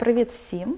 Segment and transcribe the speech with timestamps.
[0.00, 0.74] Привіт всім!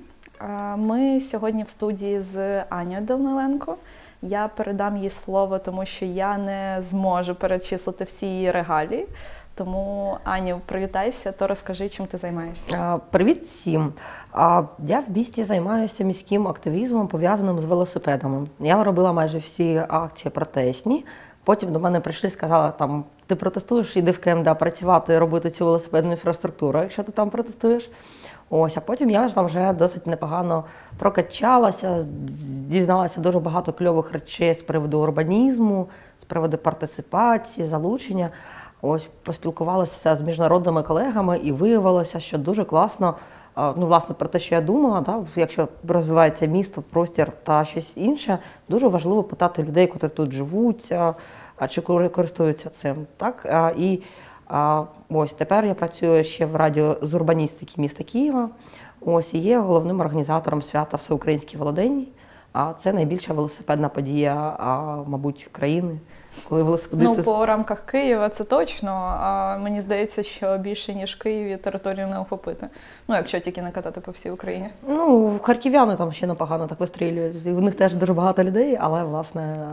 [0.76, 3.76] Ми сьогодні в студії з Анією Даниленко.
[4.22, 9.06] Я передам їй слово, тому що я не зможу перечислити всі її регалії.
[9.54, 13.00] Тому, Аню, привітайся, то розкажи, чим ти займаєшся.
[13.10, 13.92] Привіт всім.
[14.78, 18.46] Я в місті займаюся міським активізмом, пов'язаним з велосипедами.
[18.60, 21.04] Я робила майже всі акції протестні.
[21.44, 25.64] Потім до мене прийшли і сказали, там, ти протестуєш, іди в КМДА працювати, робити цю
[25.64, 27.90] велосипедну інфраструктуру, якщо ти там протестуєш.
[28.50, 30.64] Ось, а потім я ж там вже досить непогано
[30.98, 32.06] прокачалася,
[32.68, 35.88] дізналася дуже багато кльових речей з приводу урбанізму,
[36.20, 38.30] з приводу партисипації, залучення.
[38.82, 43.14] Ось поспілкувалася з міжнародними колегами і виявилося, що дуже класно.
[43.56, 48.38] Ну, власне, про те, що я думала, да, якщо розвивається місто, простір та щось інше,
[48.68, 50.94] дуже важливо питати людей, які тут живуть,
[51.56, 53.06] а, чи користуються цим.
[53.16, 53.46] Так?
[53.46, 54.02] А, І
[54.46, 58.48] а, ось тепер я працюю ще в радіо з урбаністики міста Києва.
[59.00, 62.06] Ось і є головним організатором свята Всеукраїнський Володень.
[62.52, 65.98] А це найбільша велосипедна подія, а, мабуть, країни,
[66.48, 68.90] коли велосипедисти Ну, по рамках Києва це точно.
[69.20, 72.68] А мені здається, що більше ніж Києві територію не охопити.
[73.08, 74.68] Ну, якщо тільки не катати по всій Україні.
[74.88, 77.46] Ну, харків'яни там ще непогано так вистрілюють.
[77.46, 79.66] І в них теж дуже багато людей, але власне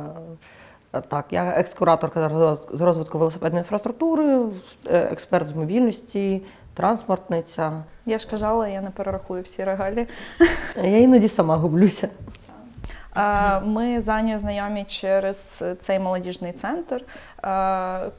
[0.91, 2.29] так, я екскураторка
[2.73, 4.39] з розвитку велосипедної інфраструктури,
[4.87, 6.41] е, експерт з мобільності,
[6.73, 7.83] транспортниця.
[8.05, 10.07] Я ж казала, я не перерахую всі регалії.
[10.75, 12.09] Я іноді сама гублюся.
[13.63, 17.03] Ми з Анією знайомі через цей молодіжний центр.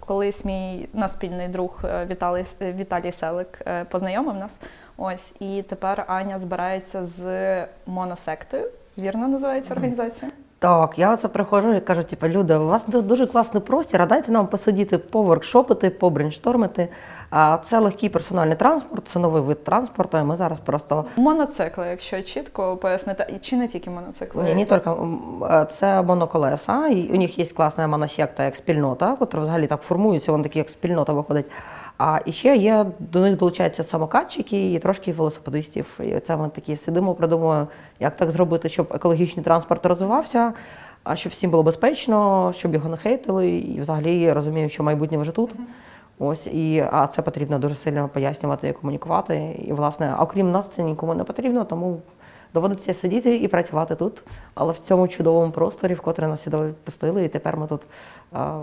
[0.00, 4.50] Колись мій наш спільний друг е, Віталій, Віталій Селик е, познайомив нас.
[4.96, 8.70] Ось і тепер Аня збирається з моносектою.
[8.98, 10.30] Вірно називається організація?
[10.61, 14.33] Так, я оце приходжу і кажу, типу, люди, у вас дуже класний простір, а дайте
[14.33, 16.89] нам посидіти, поворкшопити, побрейнштормити.
[17.30, 20.19] А це легкий персональний транспорт, це новий вид транспорту.
[20.19, 24.42] І ми зараз просто Моноцикли, якщо чітко пояснити, і чи не тільки мотоцикли?
[24.42, 24.90] Ні, не тільки
[25.51, 30.33] е, це моноколеса, і у них є класна моносекта як спільнота, яка взагалі так формується,
[30.33, 31.46] вони такі як спільнота виходить.
[32.02, 36.00] А і ще є до них долучаються самокатчики і трошки велосипедистів.
[36.00, 37.68] І це ми такі сидимо, придумуємо,
[38.00, 40.52] як так зробити, щоб екологічний транспорт розвивався,
[41.05, 45.33] а щоб всім було безпечно, щоб його не хейтили, і взагалі розуміємо, що майбутнє вже
[45.33, 45.50] тут.
[46.18, 49.56] Ось і а це потрібно дуже сильно пояснювати і комунікувати.
[49.58, 52.00] І власне, окрім нас, це нікому не потрібно, тому
[52.55, 54.22] доводиться сидіти і працювати тут,
[54.55, 57.80] але в цьому чудовому просторі, в котрий нас сюди пустили, і тепер ми тут
[58.33, 58.62] а,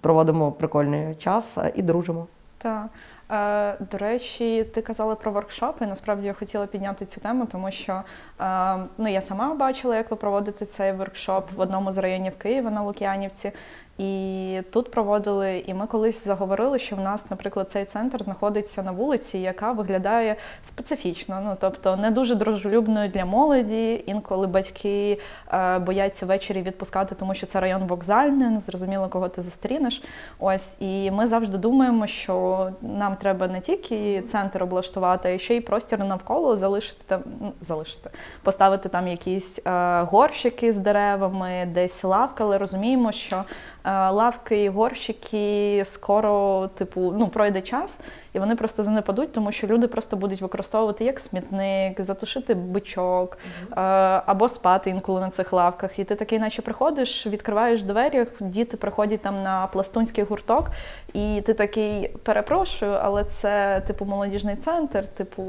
[0.00, 2.26] проводимо прикольний час і дружимо.
[2.58, 2.86] Так.
[3.30, 5.86] Е, До речі, ти казала про воркшопи.
[5.86, 8.02] Насправді я хотіла підняти цю тему, тому що
[8.40, 12.70] е, ну, я сама бачила, як ви проводите цей воркшоп в одному з районів Києва
[12.70, 13.52] на Лук'янівці.
[13.98, 18.92] І тут проводили, і ми колись заговорили, що в нас, наприклад, цей центр знаходиться на
[18.92, 21.40] вулиці, яка виглядає специфічно.
[21.44, 24.04] Ну тобто не дуже дружелюбною для молоді.
[24.06, 25.20] Інколи батьки
[25.52, 30.02] е, бояться ввечері відпускати, тому що це район вокзальний, не зрозуміло, кого ти зустрінеш.
[30.38, 35.60] Ось і ми завжди думаємо, що нам треба не тільки центр облаштувати, а ще й
[35.60, 38.10] простір навколо залишити там, ну, залишити,
[38.42, 43.44] поставити там якісь е, горщики з деревами, десь лавка, але розуміємо, що
[43.86, 47.98] лавки і горщики скоро, типу, ну пройде час,
[48.32, 53.38] і вони просто занепадуть, тому що люди просто будуть використовувати як смітник, затушити бичок
[53.70, 53.80] е,
[54.26, 55.98] або спати інколи на цих лавках.
[55.98, 60.70] І ти такий, наче приходиш, відкриваєш двері, діти приходять там на пластунський гурток,
[61.12, 65.44] і ти такий перепрошую, але це типу молодіжний центр, типу.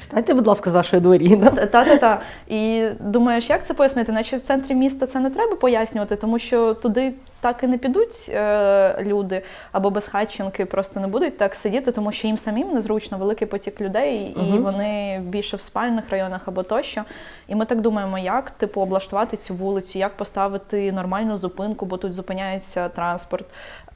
[0.00, 1.36] Встаньте, будь ласка, з вашої двері.
[1.36, 1.50] Да?
[1.50, 2.20] Та-та-та.
[2.48, 4.12] І думаєш, як це пояснити?
[4.12, 8.26] Наче в центрі міста це не треба пояснювати, тому що туди так і не підуть
[8.28, 13.48] е, люди або безхатченки просто не будуть так сидіти, тому що їм самим незручно великий
[13.48, 14.62] потік людей, і угу.
[14.62, 17.04] вони більше в спальних районах або тощо.
[17.48, 22.12] І ми так думаємо, як типу облаштувати цю вулицю, як поставити нормальну зупинку, бо тут
[22.12, 23.46] зупиняється транспорт.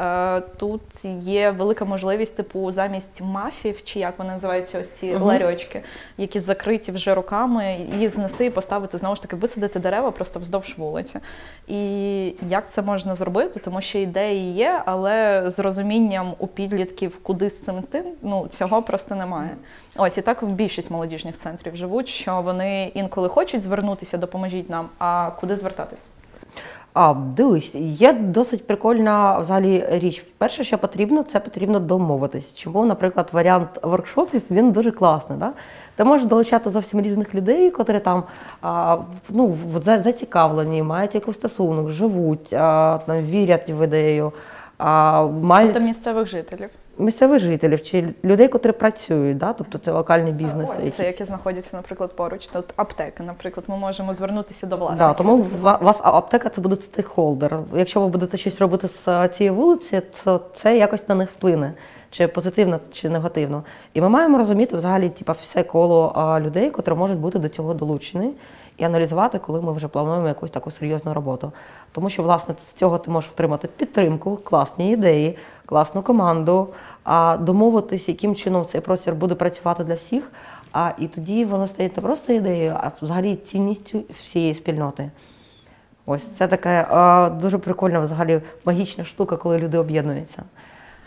[0.01, 0.81] Е, Тут
[1.21, 5.23] є велика можливість, типу, замість мафів, чи як вони називаються, ось ці Мгм.
[5.23, 5.83] ларьочки,
[6.19, 10.75] які закриті вже руками, їх знести і поставити знову ж таки, висадити дерева просто вздовж
[10.79, 11.19] вулиці.
[11.69, 13.61] І як це можна зробити?
[13.61, 18.83] Тому що ідеї є, але з розумінням у підлітків, куди з цим йти, ну цього
[18.83, 19.57] просто немає.
[19.97, 24.89] Ось і так в більшість молодіжних центрів живуть, що вони інколи хочуть звернутися, допоможіть нам,
[24.99, 26.01] а куди звертатись?
[26.95, 30.25] А, дивись, є досить прикольна взагалі річ.
[30.39, 32.55] Перше, що потрібно, це потрібно домовитись.
[32.55, 35.39] Чому, наприклад, варіант воркшопів він дуже класний.
[35.39, 35.53] Да?
[35.97, 38.23] Ти можеш долучати зовсім різних людей, котрі там
[38.63, 38.99] а,
[39.29, 44.33] ну, зацікавлені, мають якийсь стосунок, живуть, а, там, вірять в ідею,
[44.79, 46.71] а, мають Тобто місцевих жителів.
[46.99, 49.53] Місцевих жителів чи людей, котрі працюють, да?
[49.53, 50.91] тобто це локальні бізнеси.
[50.91, 52.49] Це які знаходяться, наприклад, поруч.
[52.49, 57.59] Тут аптеки, наприклад, ми можемо звернутися до Да, тому у вас аптека це буде стейкхолдер.
[57.75, 61.73] Якщо ви будете щось робити з е, цієї вулиці, то це якось на них вплине,
[62.11, 63.63] чи позитивно, чи негативно.
[63.95, 67.75] І ми маємо розуміти взагалі типа, все коло а, людей, котрі можуть бути до цього
[67.75, 68.31] долучені,
[68.77, 71.53] і аналізувати, коли ми вже плануємо якусь таку серйозну роботу.
[71.93, 76.69] Тому що, власне, з цього ти можеш отримати підтримку, класні ідеї, класну команду,
[77.05, 80.31] а домовитись, яким чином цей простір буде працювати для всіх.
[80.73, 85.11] А і тоді воно стає не просто ідеєю, а взагалі цінністю всієї спільноти.
[86.07, 90.43] Ось це така е, дуже прикольна, взагалі магічна штука, коли люди об'єднуються.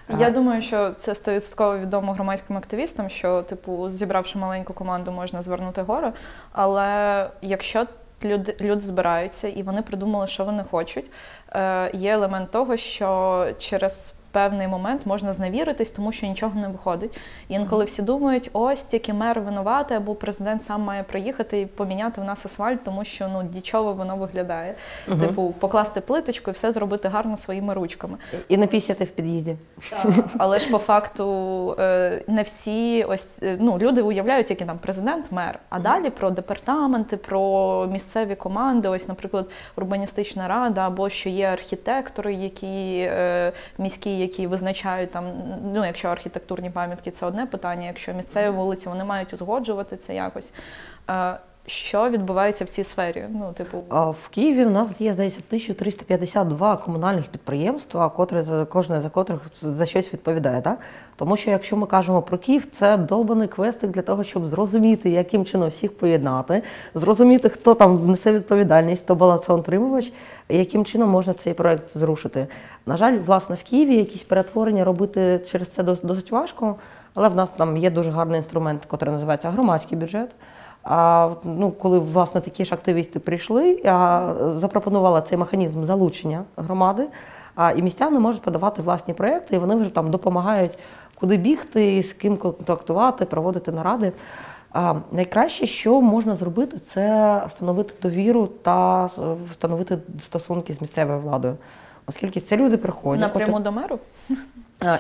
[0.10, 5.82] Я думаю, що це стовідсотково відомо громадським активістам, що, типу, зібравши маленьку команду, можна звернути
[5.82, 6.14] гору.
[6.52, 7.86] Але якщо
[8.24, 11.12] люди, люди збираються і вони придумали, що вони хочуть,
[11.52, 17.18] е, є елемент того, що через певний момент можна зневіритись, тому що нічого не виходить.
[17.50, 22.22] І інколи всі думають, ось тільки мер винуватий, або президент сам має приїхати і поміняти
[22.22, 24.76] в нас асфальт, тому що ну дічово воно виглядає.
[25.08, 25.20] Мгм.
[25.20, 28.18] Типу, покласти плиточку і все зробити гарно своїми ручками.
[28.50, 29.56] І не пісяти в під'їзді.
[30.38, 35.32] Але ж по факту е, не всі ось е, ну люди уявляють, який там президент,
[35.32, 35.60] мер.
[35.70, 42.34] А далі про департаменти, про місцеві команди, ось, наприклад, урбаністична рада, або що є архітектори,
[42.34, 45.26] які е, міські, які визначають там.
[45.74, 47.88] Ну, якщо архітектурні пам'ятки, це одне питання.
[47.88, 50.54] Якщо місцеві вулиці, вони мають узгоджувати це якось.
[51.68, 53.26] Що відбувається в цій сфері?
[53.30, 59.10] Ну, типу, В Києві в нас є, здається, 1352 комунальних підприємства, котрі за кожне за
[59.10, 60.62] котрих за щось відповідає.
[60.62, 60.80] Так?
[61.16, 65.46] Тому що якщо ми кажемо про Київ, це долбаний квестик для того, щоб зрозуміти, яким
[65.46, 66.64] чином всіх поєднати,
[66.96, 70.12] зрозуміти, хто там несе відповідальність, хто балансоутримувач,
[70.50, 72.48] яким чином можна цей проект зрушити.
[72.86, 76.76] На жаль, власне, в Києві якісь перетворення робити через це досить важко,
[77.14, 80.30] але в нас там є дуже гарний інструмент, який називається громадський бюджет.
[80.86, 87.08] А ну, коли власне такі ж активісти прийшли, а, запропонували цей механізм залучення громади,
[87.56, 90.78] а і містяни можуть подавати власні проекти, і вони вже там допомагають,
[91.16, 94.12] куди бігти, з ким контактувати, проводити наради.
[94.72, 99.10] А, найкраще, що можна зробити, це встановити довіру та
[99.52, 101.58] встановити стосунки з місцевою владою.
[102.08, 103.22] Оскільки це люди приходять.
[103.22, 104.00] напряму до меру.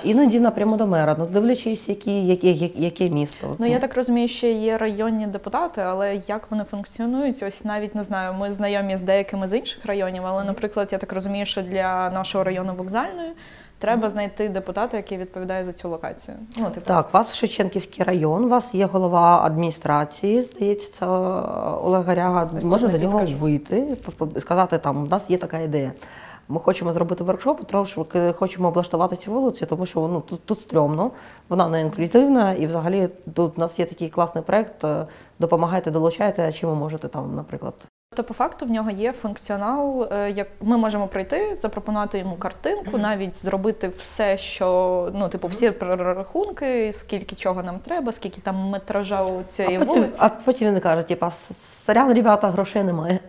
[0.03, 3.55] Іноді напряму до мера, ну дивлячись, які, яке, яке, місто.
[3.59, 7.43] Ну я так розумію, що є районні депутати, але як вони функціонують?
[7.43, 8.33] Ось навіть не знаю.
[8.33, 12.43] Ми знайомі з деякими з інших районів, але, наприклад, я так розумію, що для нашого
[12.43, 13.31] району вокзальної
[13.79, 16.37] треба знайти депутата, який відповідає за цю локацію.
[16.57, 21.05] Ну типу, Так, у вас Шевченківський район, у вас є голова адміністрації, здається, це
[21.85, 22.49] Олег Гаряга.
[22.63, 23.97] Можна до нього вийти,
[24.39, 25.91] сказати, там, у нас є така ідея.
[26.47, 31.11] Ми хочемо зробити воркшоп, трошки хочемо облаштувати цю вулицю, тому що ну, тут, тут стрьомно,
[31.49, 34.83] вона не інклюзивна, і взагалі тут у нас є такий класний проект.
[34.83, 35.05] е,
[35.39, 37.73] Допомагайте, долучайте, чим ви можете там, наприклад.
[38.15, 42.97] Тобто, по факту в нього є функціонал, е, як ми можемо прийти, запропонувати йому картинку,
[42.97, 49.23] навіть зробити все, що ну, типу, всі прорахунки, скільки чого нам треба, скільки там метража
[49.23, 50.19] у цієї а, потім, вулиці.
[50.23, 51.31] а потім він каже, типа,
[51.85, 53.19] сорян, ребята, грошей немає.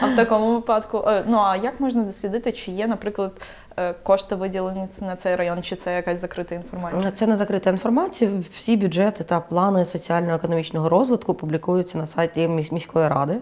[0.00, 3.32] А в такому випадку, е, ну а як можна дослідити, чи є, наприклад,
[3.78, 7.12] е, кошти виділені на цей район, чи це якась закрита інформація?
[7.18, 8.30] Це не закрита інформація.
[8.56, 13.36] Всі бюджети та плани соціально-економічного розвитку публікуються на сайті міс- міської ради.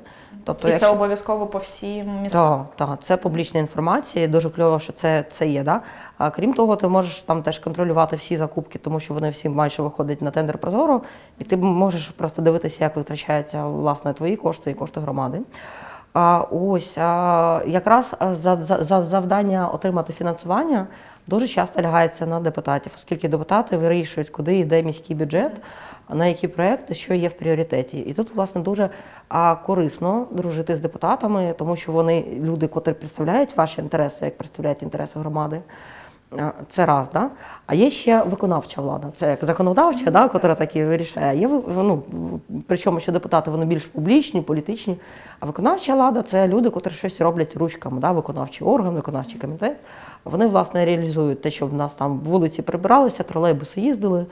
[0.46, 2.66] Тобто, І це обов'язково по всім містам.
[2.76, 5.62] Так, так, це публічна інформація, дуже кльово, що це, це є.
[5.62, 5.80] Да?
[6.18, 9.82] А крім того, ти можеш там теж контролювати всі закупки, тому що вони всі майже
[9.82, 11.00] виходять на тендер Прозоро,
[11.38, 15.40] і ти можеш просто дивитися, як витрачаються власне твої кошти і кошти громади.
[16.14, 20.86] А ось а, якраз за, за, за завдання отримати фінансування
[21.26, 25.52] дуже часто лягається на депутатів, оскільки депутати вирішують, куди йде міський бюджет,
[26.10, 27.98] на які проекти, що є в пріоритеті.
[27.98, 28.90] І тут, власне, дуже
[29.66, 35.18] корисно дружити з депутатами, тому що вони люди, котрі представляють ваші інтереси, як представляють інтереси
[35.18, 35.60] громади.
[36.70, 37.30] Це раз, да?
[37.66, 39.06] А є ще виконавча влада.
[39.16, 41.26] Це як законодавча, да, котра такі вирішує.
[41.26, 42.02] А Є ну,
[42.66, 44.96] причому що депутати вони більш публічні, політичні.
[45.40, 49.76] А виконавча влада це люди, котрі щось роблять ручками, да, виконавчий орган, виконавчий комітет.
[50.30, 54.26] Вони власне реалізують те, щоб в нас там вулиці прибиралися, тролейбуси їздили,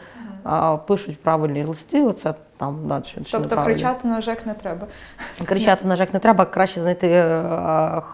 [0.44, 2.02] а, пишуть правильні листи.
[2.02, 3.02] Оце там далі.
[3.02, 3.74] чи Тобто неправильні.
[3.74, 4.86] кричати на ЖЕК не треба.
[5.44, 7.42] Кричати на ЖЕК не треба, краще знайти, е,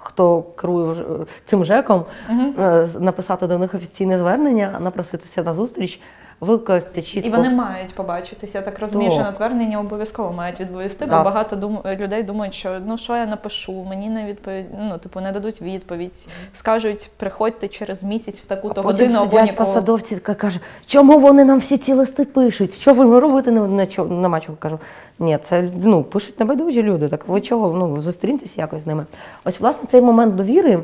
[0.02, 1.04] хто керує ж-
[1.46, 2.52] цим ЖЕКом, угу.
[2.98, 6.00] написати до них офіційне звернення, напроситися на зустріч.
[6.40, 7.28] Викласти чітко.
[7.28, 8.58] І вони мають побачитися.
[8.58, 11.78] Я так розумію, що на звернення обов'язково мають відповісти, бо багато дум...
[11.86, 16.28] людей думають, що ну що я напишу, мені не відповідь, ну типу не дадуть відповідь.
[16.54, 19.66] Скажуть, приходьте через місяць в таку-то годину або сидять ніколи.
[19.66, 22.74] посадовці кажуть, чому вони нам всі ці листи пишуть?
[22.74, 24.78] Що ви робите не, чо- нема чого кажу.
[25.18, 27.08] Ні, це ну, пишуть небайдужі люди.
[27.08, 27.76] Так ви чого?
[27.76, 29.06] Ну, зустріньтеся якось з ними.
[29.44, 30.80] Ось, власне, цей момент довіри.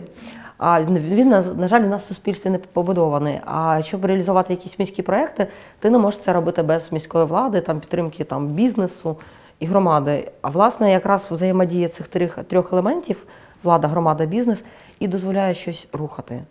[0.59, 3.41] А він, на, жаль, у нас в суспільстві не побудований.
[3.45, 5.47] А щоб реалізувати якісь міські проекти,
[5.79, 9.17] ти не можеш це робити без міської влади, там підтримки там, бізнесу
[9.59, 10.31] і громади.
[10.43, 13.17] А власне, якраз взаємодія цих трьох, трьох елементів
[13.63, 14.65] влада, громада, бізнес
[15.01, 16.43] і дозволяє щось рухати.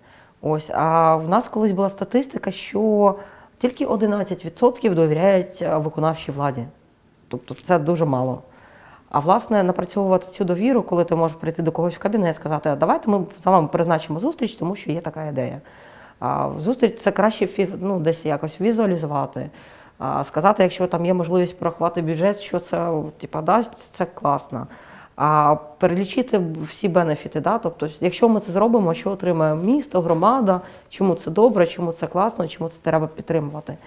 [0.42, 3.16] Ось, а в нас колись була статистика, що
[3.58, 6.64] тільки 11% довіряють виконавчій владі.
[7.28, 8.42] Тобто це дуже мало.
[9.10, 12.70] А власне, напрацьовувати цю довіру, коли ти можеш прийти до когось в кабінет і сказати,
[12.70, 15.62] «А давайте ми з вами призначимо зустріч, тому що є така ідея.
[16.20, 19.50] А зустріч це краще ну, десь якось візуалізувати.
[19.98, 24.68] А сказати, якщо там є можливість порахувати бюджет, що це типа, дасть, це класно.
[25.16, 27.58] А перелічити всі бенефіти, да?
[27.58, 32.48] тобто, якщо ми це зробимо, що отримає місто, громада, чому це добре, чому це класно,
[32.48, 33.78] чому це треба підтримувати.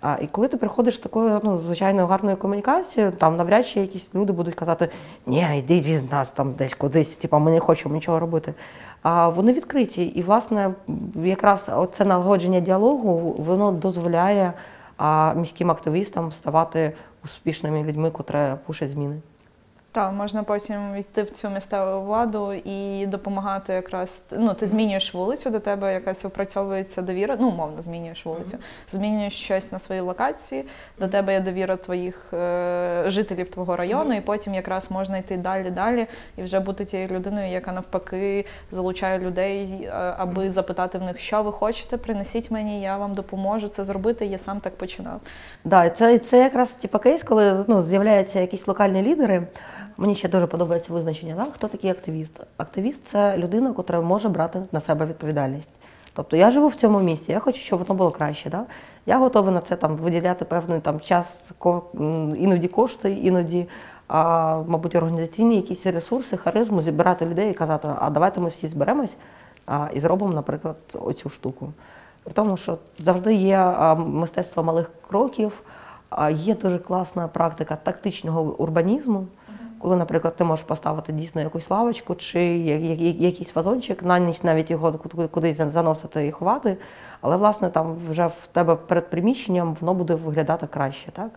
[0.00, 4.14] А, і коли ти приходиш з такою ну, звичайно гарною комунікацією, там навряд чи якісь
[4.14, 4.88] люди будуть казати,
[5.26, 8.54] ні, йди від нас там десь кудись, типу, ми не хочемо нічого робити.
[9.02, 10.04] А вони відкриті.
[10.04, 10.70] І, власне,
[11.14, 14.52] якраз це налагодження діалогу, воно дозволяє
[14.96, 16.92] а, міським активістам ставати
[17.24, 19.16] успішними людьми, котрі пушать зміни.
[19.98, 24.22] Так, можна потім йти в цю місцеву владу і допомагати якраз.
[24.30, 27.36] Ну, ти змінюєш вулицю, до тебе якась опрацьовується довіра.
[27.40, 28.58] Ну, умовно, змінюєш вулицю,
[28.90, 30.64] змінюєш щось на своїй локації,
[30.98, 35.70] до тебе є довіра твоїх е, жителів твого району, і потім якраз можна йти далі,
[35.70, 41.18] далі і вже бути тією людиною, яка навпаки залучає людей, е, аби запитати в них,
[41.18, 44.26] що ви хочете, принесіть мені, я вам допоможу це зробити.
[44.26, 45.20] Я сам так починав.
[45.64, 49.46] Да, це, це якраз типу, кейс, коли ну, з'являються якісь локальні лідери.
[50.00, 51.44] Мені ще дуже подобається визначення, да?
[51.44, 52.40] хто такий активіст.
[52.56, 55.68] Активіст це людина, яка може брати на себе відповідальність.
[56.12, 58.50] Тобто я живу в цьому місці, я хочу, щоб воно було краще.
[58.50, 58.64] Да?
[59.06, 61.50] Я готова на це там, виділяти певний там, час,
[62.36, 63.68] іноді кошти, іноді,
[64.08, 69.16] а, мабуть, організаційні якісь ресурси, харизму, зібрати людей і казати, а давайте ми всі зберемось
[69.66, 71.72] а, і зробимо, наприклад, оцю штуку.
[72.24, 75.52] При тому, що завжди є мистецтво малих кроків,
[76.10, 79.26] а є дуже класна практика тактичного урбанізму,
[79.78, 82.40] коли, наприклад, ти можеш поставити дійсно якусь лавочку чи
[83.18, 86.76] якийсь вазончик, на ніч навіть його ку- кудись заносити і ховати,
[87.20, 91.30] але власне там вже в тебе перед приміщенням воно буде виглядати краще, так?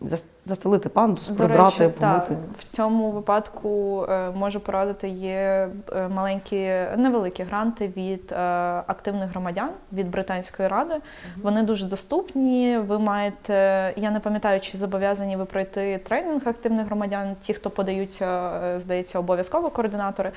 [0.00, 2.46] Зас- Застелити пандус, До прибрати, речі, так, помити.
[2.58, 6.56] в цьому випадку е, можу порадити є е, маленькі
[6.96, 8.36] невеликі гранти від е,
[8.86, 10.94] активних громадян від британської ради.
[11.42, 12.78] Вони дуже доступні.
[12.78, 13.54] Ви маєте,
[13.96, 17.36] я не пам'ятаю, чи зобов'язані ви пройти тренінг активних громадян.
[17.40, 18.50] Ті, хто подаються,
[18.80, 20.32] здається, обов'язково координатори.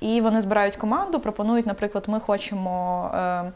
[0.00, 3.52] І вони збирають команду, пропонують, наприклад, ми хочемо е,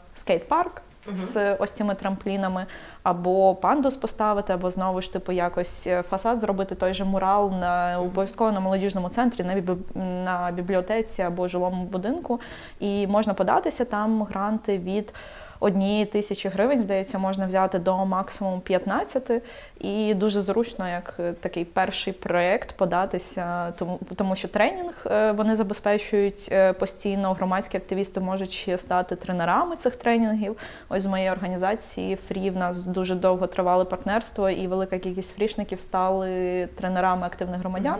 [1.13, 2.65] з ось цими трамплінами,
[3.03, 7.99] або пандус поставити, або знову ж типу якось е, фасад зробити той же мурал на
[7.99, 12.39] обов'язково на молодіжному центрі, на, біб- на бібліотеці або жилому будинку.
[12.79, 15.13] І можна податися там гранти від.
[15.59, 19.43] Однієї тисячі гривень, здається, можна взяти до максимум 15.
[19.79, 25.55] І дуже зручно, як е, такий перший проєкт податися, тому, тому що тренінг е, вони
[25.55, 27.33] забезпечують е, постійно.
[27.33, 30.57] Громадські активісти можуть ще стати тренерами цих тренінгів.
[30.89, 35.79] Ось з моєї організації Фрі в нас дуже довго тривали партнерство, і велика кількість фрішників
[35.79, 37.99] стали тренерами активних громадян.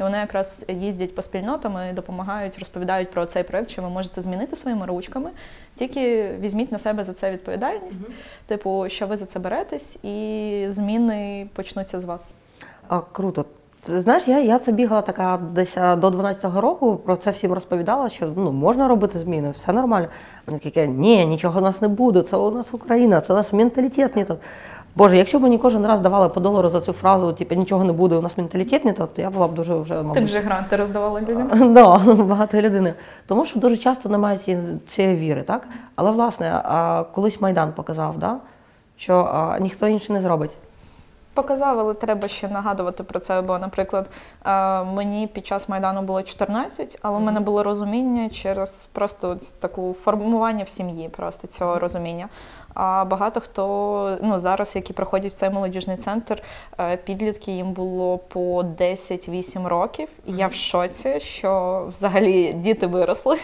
[0.00, 4.20] І вони якраз їздять по спільнотам і допомагають, розповідають про цей проект, що ви можете
[4.20, 5.30] змінити своїми ручками.
[5.76, 8.00] Тільки візьміть на себе за це відповідальність,
[8.46, 11.09] типу, що ви за це беретесь, і зміни
[11.54, 12.20] почнуться з вас.
[12.88, 13.44] А, круто.
[13.88, 18.32] Знаєш, я, я це бігала така десь до 12-го року, про це всім розповідала, що
[18.36, 20.08] ну, можна робити зміни, все нормально.
[20.46, 23.52] Вони такі, ні, нічого у нас не буде, це у нас Україна, це у нас
[23.52, 24.38] менталітет не тот.
[24.96, 27.92] Боже, якщо б мені кожен раз давали по долару за цю фразу, типу, нічого не
[27.92, 30.40] буде, у нас менталітет не тот, то я була б дуже вже, мабуть, Ти вже
[30.40, 31.74] гранти роздавала людям.
[31.74, 32.94] Да, багато людини.
[33.26, 34.38] Тому що дуже часто немає
[34.88, 35.68] цієї, віри, так?
[35.94, 36.62] Але власне,
[37.14, 38.36] колись Майдан показав, да?
[38.96, 40.50] що ніхто інший не зробить.
[41.34, 43.42] Показав, але треба ще нагадувати про це.
[43.42, 44.10] Бо, наприклад,
[44.44, 49.96] е, мені під час майдану було 14, але в мене було розуміння через просто таку
[50.04, 52.28] формування в сім'ї, просто цього розуміння.
[52.82, 56.42] А багато хто ну зараз, які проходять в цей молодіжний центр,
[56.78, 60.08] е, підлітки їм було по 10-8 років.
[60.26, 63.38] І я в шоці, що взагалі діти виросли.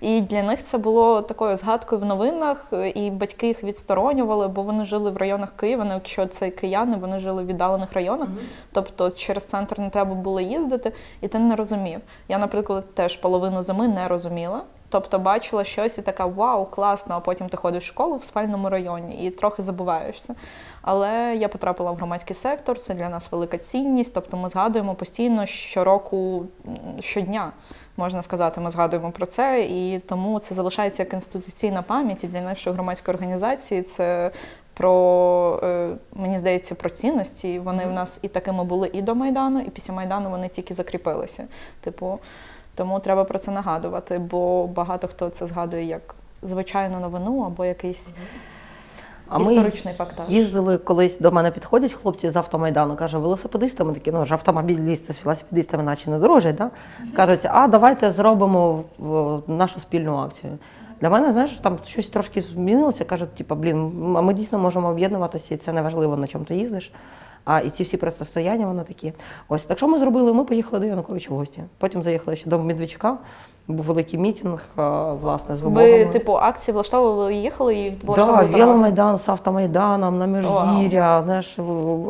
[0.00, 4.62] І для них це було такою згадкою в новинах, е, і батьки їх відсторонювали, бо
[4.62, 5.84] вони жили в районах Києва.
[5.84, 8.28] Ну, якщо це кияни, вони жили в віддалених районах.
[8.72, 12.00] Тобто через центр не треба було їздити, і ти не розумів.
[12.28, 14.62] Я, наприклад, теж половину зими не розуміла.
[14.92, 18.68] Тобто бачила щось і така вау, класно, а потім ти ходиш в школу в спальному
[18.68, 20.34] районі і трохи забуваєшся.
[20.82, 24.14] Але я потрапила в громадський сектор, це для нас велика цінність.
[24.14, 26.46] Тобто ми згадуємо постійно щороку,
[27.00, 27.52] щодня,
[27.96, 32.40] можна сказати, ми згадуємо про це, і тому це залишається як інституційна пам'ять і для
[32.40, 33.82] нашої громадської організації.
[33.82, 34.30] Це
[34.74, 37.58] про е, мені здається про цінності.
[37.58, 41.46] Вони в нас і такими були і до майдану, і після майдану вони тільки закріпилися.
[41.80, 42.18] Типу,
[42.74, 48.08] тому треба про це нагадувати, бо багато хто це згадує як звичайну новину або якийсь
[49.28, 50.28] А ми історичний фактаж.
[50.28, 55.12] їздили колись до мене підходять хлопці з автомайдану, каже, велосипедисти, ми такі, ну ж автомобілісти
[55.12, 56.70] з велосипедистами наче не дорожать, да?
[57.16, 58.84] кажуть, а давайте зробимо
[59.46, 60.58] нашу спільну акцію.
[61.00, 63.04] Для мене, знаєш, там щось трошки змінилося.
[63.04, 66.56] Кажуть, типу, блін, а ми дійсно можемо об'єднуватися, і це не важливо, на чому ти
[66.56, 66.92] їздиш.
[67.44, 69.12] А і ці всі протистояння, вони такі.
[69.48, 70.32] Ось так що ми зробили?
[70.32, 71.62] Ми поїхали до Януковича в гості.
[71.78, 73.16] Потім заїхали ще до Медведчука.
[73.68, 74.60] Був великий мітинг,
[75.22, 76.04] власне, з вимогами.
[76.04, 78.62] Ви, типу, акції влаштовували, їхали і Да, влаштовували акції?
[78.64, 81.22] веломайдан з автомайданом на Межгір'я.
[81.24, 81.58] Знаєш,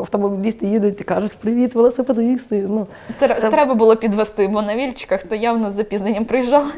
[0.01, 2.67] автомобілісти їдуть і кажуть, привіт, велосипедисти.
[2.69, 2.87] Ну,
[3.23, 6.71] Тр- Це- Треба було підвести, бо на вільчиках то явно з запізненням приїжджали.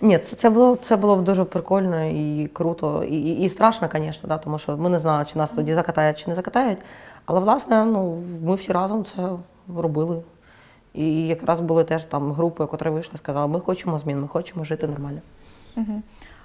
[0.00, 4.28] ні, це, це, було, це було дуже прикольно і круто, і, і, і страшно, звісно,
[4.28, 6.78] да, тому що ми не знали, чи нас тоді закатають, чи не закатають.
[7.24, 9.28] Але, власне, ну, ми всі разом це
[9.76, 10.22] робили.
[10.94, 14.86] І якраз були теж там групи, котрі вийшли, сказали, ми хочемо змін, ми хочемо жити
[14.86, 15.20] нормально.
[15.76, 16.02] Угу.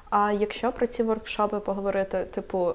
[0.10, 2.74] А якщо про ці воркшопи поговорити, типу,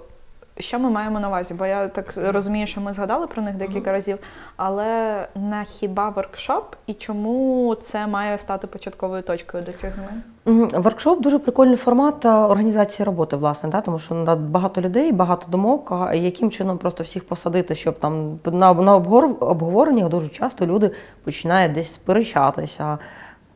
[0.60, 1.54] що ми маємо на увазі?
[1.54, 4.18] Бо я так розумію, що ми згадали про них декілька разів,
[4.56, 9.98] але на хіба workshop і чому це має стати початковою точкою до цих?
[10.44, 10.68] Мгм.
[10.72, 13.80] Workshop дуже прикольний формат організації роботи, власне, да?
[13.80, 18.38] тому що на багато людей, багато думок, а яким чином просто всіх посадити, щоб там
[18.44, 18.94] на, на
[19.40, 20.90] обговореннях дуже часто люди
[21.24, 22.98] починають десь сперечатися.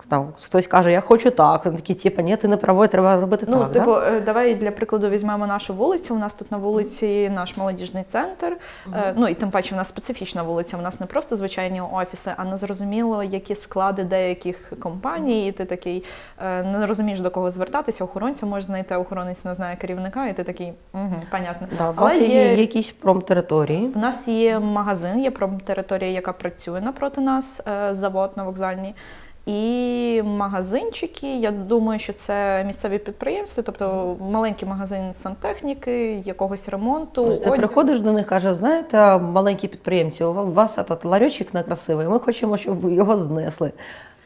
[0.08, 1.64] Там хтось каже, я хочу так.
[1.64, 3.72] Вони такі, типу, ні, ти не правий, треба робити Ну, так.
[3.72, 4.08] типу, да?
[4.16, 6.14] е, давай для прикладу візьмемо нашу вулицю.
[6.14, 8.56] У нас тут на вулиці наш молодіжний центр.
[8.94, 10.76] Е, Ну і тим паче, у нас специфічна вулиця.
[10.76, 15.48] У нас не просто звичайні офіси, а не зрозуміло, які склади деяких компаній.
[15.48, 16.04] І ти такий
[16.46, 18.04] е, не розумієш до кого звертатися.
[18.04, 21.68] Охоронця можеш знайти, охоронець не знає керівника, і ти такий, угу, понятно.
[21.78, 23.92] Да, у Але вас є, є- якісь промтериторії.
[23.94, 27.60] У нас є магазин, є промтериторія, яка працює напроти нас,
[27.92, 28.94] завод на вокзальній.
[29.46, 37.24] І магазинчики, я думаю, що це місцеві підприємства, тобто маленький магазин сантехніки, якогось ремонту.
[37.24, 37.56] Ти одягу.
[37.56, 42.18] приходиш до них, каже, знаєте, маленькі підприємці, у вас- у вас этот ларьочок некрасивий, ми
[42.18, 43.72] хочемо, щоб ви його знесли.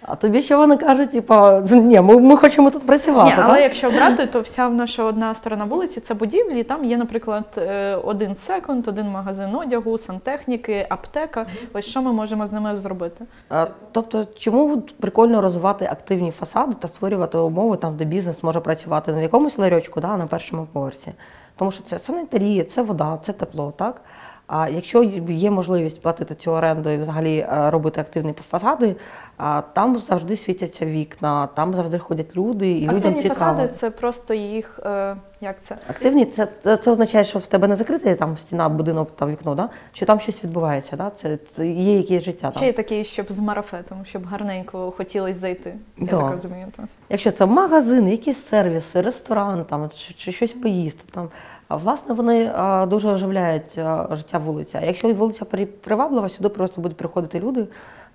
[0.02, 3.36] А тобі що вони кажуть, типа, ні, ми, ми хочемо тут працювати.
[3.36, 6.62] Ні, але якщо брати, то вся наша одна сторона вулиці це будівлі.
[6.62, 11.46] Там є, наприклад, е, один секонд, один магазин одягу, сантехніки, аптека.
[11.72, 13.24] Ось що ми можемо з ними зробити?
[13.50, 19.12] А, Тобто, чому прикольно розвивати активні фасади та створювати умови там, де бізнес може працювати
[19.12, 21.12] в якомусь ларьочку, да, на першому поверсі.
[21.56, 24.00] Тому що це санітарія, це вода, це тепло, так?
[24.48, 28.96] А якщо є можливість платити цю оренду і взагалі е, робити активні фасади,
[29.36, 34.34] а там завжди світяться вікна, там завжди ходять люди, і людям Активні фасади це просто
[34.34, 35.76] їх е, як це?
[35.90, 39.68] Активні це, це, означає, що в тебе не закрита там стіна, будинок, там вікно, да?
[39.92, 41.10] що там щось відбувається, да?
[41.22, 42.52] це, це є якесь життя.
[42.56, 45.74] Ще є такі, щоб з марафетом, щоб гарненько хотілося зайти.
[45.98, 46.18] Я Да.
[46.18, 46.66] так розумію.
[46.76, 46.86] так.
[47.08, 51.04] Якщо це магазин, якісь сервіси, ресторан там, чи, чи щось поїсти.
[51.10, 51.28] Там.
[51.68, 52.52] А власне вони
[52.86, 53.74] дуже оживляють
[54.10, 54.78] життя вулиці.
[54.82, 57.66] А якщо вулиця при- приваблива, сюди просто будуть приходити люди,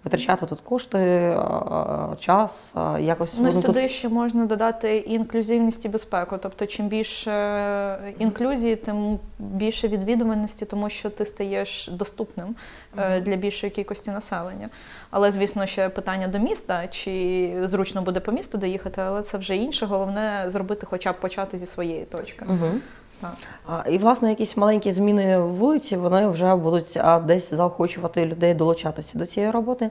[0.03, 1.37] витрачати тут кошти,
[2.19, 2.51] час,
[2.99, 6.37] якось Ну вони тут сюди ще можна додати і інклюзивність і безпеку.
[6.41, 12.55] Тобто, чим більше інклюзії, тим більше відвідуваності, тому що ти стаєш доступним
[12.97, 14.69] е, для більшої кількості населення.
[15.09, 19.55] Але звісно, ще питання до міста, чи зручно буде по місту доїхати, але це вже
[19.55, 19.85] інше.
[19.85, 22.45] Головне зробити, хоча б почати зі своєї точки.
[22.49, 22.71] Угу.
[23.23, 23.87] Так.
[23.93, 29.51] І, власне, якісь маленькі зміни вулиці, вони вже будуть десь заохочувати людей долучатися до цієї
[29.51, 29.89] роботи.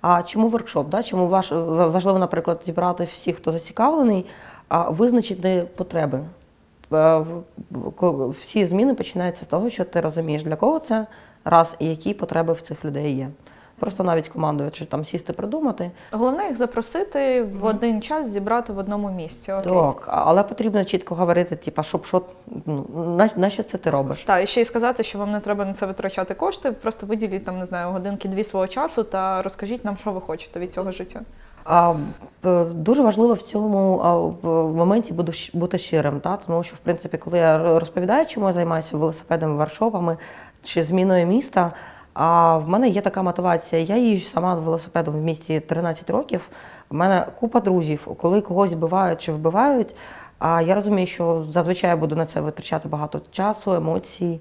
[0.00, 0.88] А чому воркшоп?
[0.88, 1.02] Да?
[1.02, 1.52] Чому важ,
[1.92, 4.26] важливо, наприклад, зібрати всіх, хто зацікавлений,
[4.68, 6.20] а визначити потреби.
[6.92, 7.24] Е,
[8.40, 11.06] Всі зміни починаються з того, що ти розумієш, для кого це,
[11.44, 13.28] раз і які потреби в цих людей є.
[13.82, 15.90] Просто навіть командуючи там сісти придумати.
[16.10, 19.52] Головне їх запросити в один час зібрати в одному місці.
[19.52, 19.72] Окей.
[19.72, 22.22] Так, але потрібно чітко говорити, типа, щоб що
[22.66, 22.86] ну,
[23.18, 24.22] на, на що це ти робиш.
[24.26, 26.72] Та і ще й сказати, що вам не треба на це витрачати кошти.
[26.72, 30.60] Просто виділіть там, не знаю, годинки дві свого часу та розкажіть нам, що ви хочете
[30.60, 31.20] від цього життя.
[31.64, 31.94] А
[32.44, 36.78] е, дуже важливо в цьому а, в моменті буду бути щирим, та тому що в
[36.78, 40.16] принципі, коли я розповідаю, чому я займаюся велосипедами, воркшопами
[40.64, 41.72] чи зміною міста.
[42.14, 43.82] А в мене є така мотивація.
[43.82, 46.48] Я їжджу сама велосипедом в місті 13 років.
[46.90, 48.06] У мене купа друзів.
[48.20, 49.94] Коли когось вбивають чи вбивають,
[50.38, 54.40] а я розумію, що зазвичай буду на це витрачати багато часу, емоцій,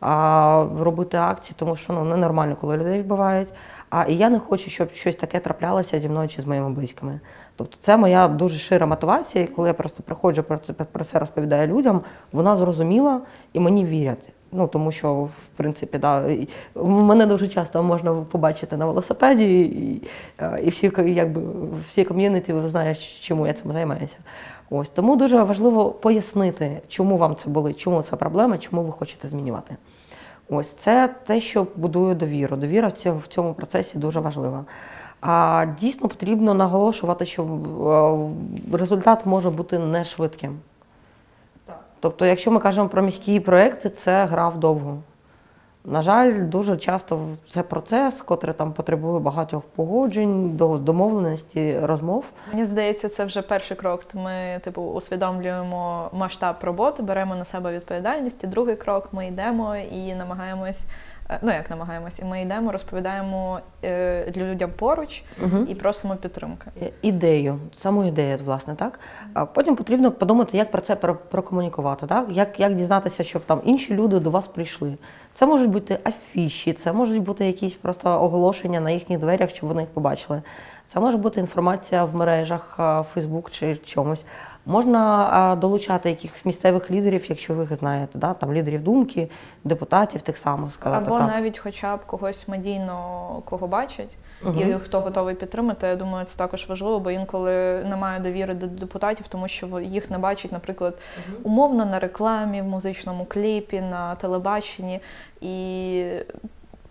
[0.00, 3.48] а, робити акції, тому що ну ненормально, коли людей вбивають.
[3.90, 7.20] А і я не хочу, щоб щось таке траплялося зі мною чи з моїми близькими.
[7.56, 11.18] Тобто це моя дуже шира мотивація, і коли я просто приходжу про це про це
[11.18, 12.00] розповідаю людям,
[12.32, 13.20] вона зрозуміла
[13.52, 14.32] і мені вірять.
[14.52, 16.36] Ну тому що в принципі, да,
[16.74, 20.02] мене дуже часто можна побачити на велосипеді, і,
[20.38, 21.42] е, і всі якби
[21.88, 24.16] всі ком'юніті знають, чому я цим займаюся.
[24.70, 29.28] Ось тому дуже важливо пояснити, чому вам це болить, чому це проблема, чому ви хочете
[29.28, 29.76] змінювати.
[30.48, 32.56] Ось це те, що будує довіру.
[32.56, 34.64] Довіра в цьому, в цьому процесі дуже важлива.
[35.20, 37.42] А дійсно потрібно наголошувати, що
[38.72, 40.58] е, результат може бути не швидким.
[42.00, 44.96] Тобто, якщо ми кажемо про міські проекти, це гра вдовго.
[45.84, 52.24] На жаль, дуже часто це процес, котрий там потребує багатьох погоджень, до- домовленості, розмов.
[52.52, 54.04] Мені здається, це вже перший крок.
[54.14, 58.44] Ми, типу, усвідомлюємо масштаб роботи, беремо на себе відповідальність.
[58.44, 60.80] І другий крок ми йдемо і намагаємось.
[61.30, 65.64] Е, Ну, як намагаємось, і ми йдемо, розповідаємо е, людям поруч Угу.
[65.68, 66.66] і просимо підтримки.
[66.82, 69.00] Е, ідею, саму ідею, власне, так.
[69.34, 70.96] А потім потрібно подумати, як про це
[71.30, 72.26] прокомунікувати, так?
[72.30, 74.94] Як, як дізнатися, щоб там інші люди до вас прийшли.
[75.34, 79.82] Це можуть бути афіші, це можуть бути якісь просто оголошення на їхніх дверях, щоб вони
[79.82, 80.42] їх побачили.
[80.92, 84.24] Це може бути інформація в мережах Facebook чи чомусь.
[84.66, 88.34] Можна долучати якихось місцевих лідерів, якщо ви їх знаєте, да?
[88.34, 89.30] там лідерів думки,
[89.64, 91.04] депутатів тих самих сказати.
[91.06, 91.28] Або так.
[91.28, 94.58] навіть хоча б когось медійно, кого бачать, Мгм.
[94.58, 95.86] і хто готовий підтримати.
[95.86, 100.18] Я думаю, це також важливо, бо інколи немає довіри до депутатів, тому що їх не
[100.18, 100.98] бачать, наприклад,
[101.42, 105.00] умовно на рекламі, в музичному кліпі, на телебаченні.
[105.40, 106.04] І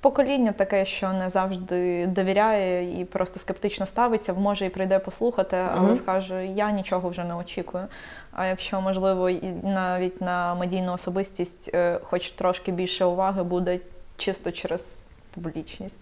[0.02, 5.82] покоління таке, що не завжди довіряє і просто скептично ставиться, може і прийде послухати, але
[5.88, 5.96] Мгм.
[5.96, 7.88] скаже, я нічого вже не очікую.
[8.32, 9.30] А якщо можливо
[9.64, 13.80] навіть на медійну особистість, е, хоч трошки більше уваги буде
[14.18, 15.00] чисто через
[15.36, 15.96] публічність.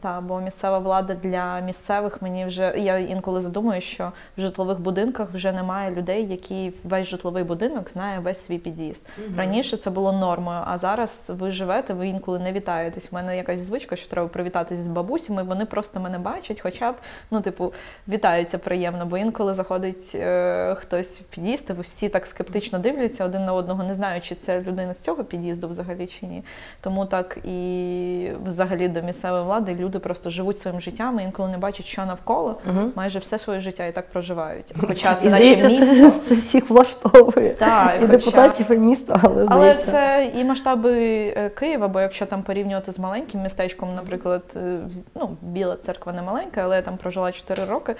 [0.00, 5.28] Та, бо місцева влада для місцевих мені вже я інколи задумую, що в житлових будинках
[5.34, 9.06] вже немає людей, які весь житловий будинок знає весь свій під'їзд.
[9.36, 13.08] Раніше це було нормою, а зараз ви живете, ви інколи не вітаєтесь.
[13.12, 15.42] У мене якась звичка, що треба привітатись з бабусями.
[15.42, 16.94] Вони просто мене бачать, хоча б
[17.30, 17.72] ну, типу,
[18.08, 23.44] вітаються приємно, бо інколи заходить е, хтось в під'їзд, і всі так скептично дивляться один
[23.44, 26.44] на одного, не знаючи, це людина з цього під'їзду взагалі чи ні.
[26.80, 31.58] Тому так і взагалі до місцевої влади люди просто живуть своїм життям і інколи не
[31.58, 32.56] бачать, що навколо.
[32.66, 32.92] Мгм.
[32.96, 34.74] Майже все своє життя і так проживають.
[34.86, 35.86] Хоча це І, наче місто.
[35.86, 37.50] Це, це всіх влаштовує.
[37.54, 40.98] Так, і хоча- депутатів, і міста, але, Але це і масштаби
[41.36, 44.78] е, Києва, бо якщо там порівнювати з маленьким містечком, наприклад, е,
[45.14, 47.94] ну, Біла церква не маленька, але я там прожила 4 роки.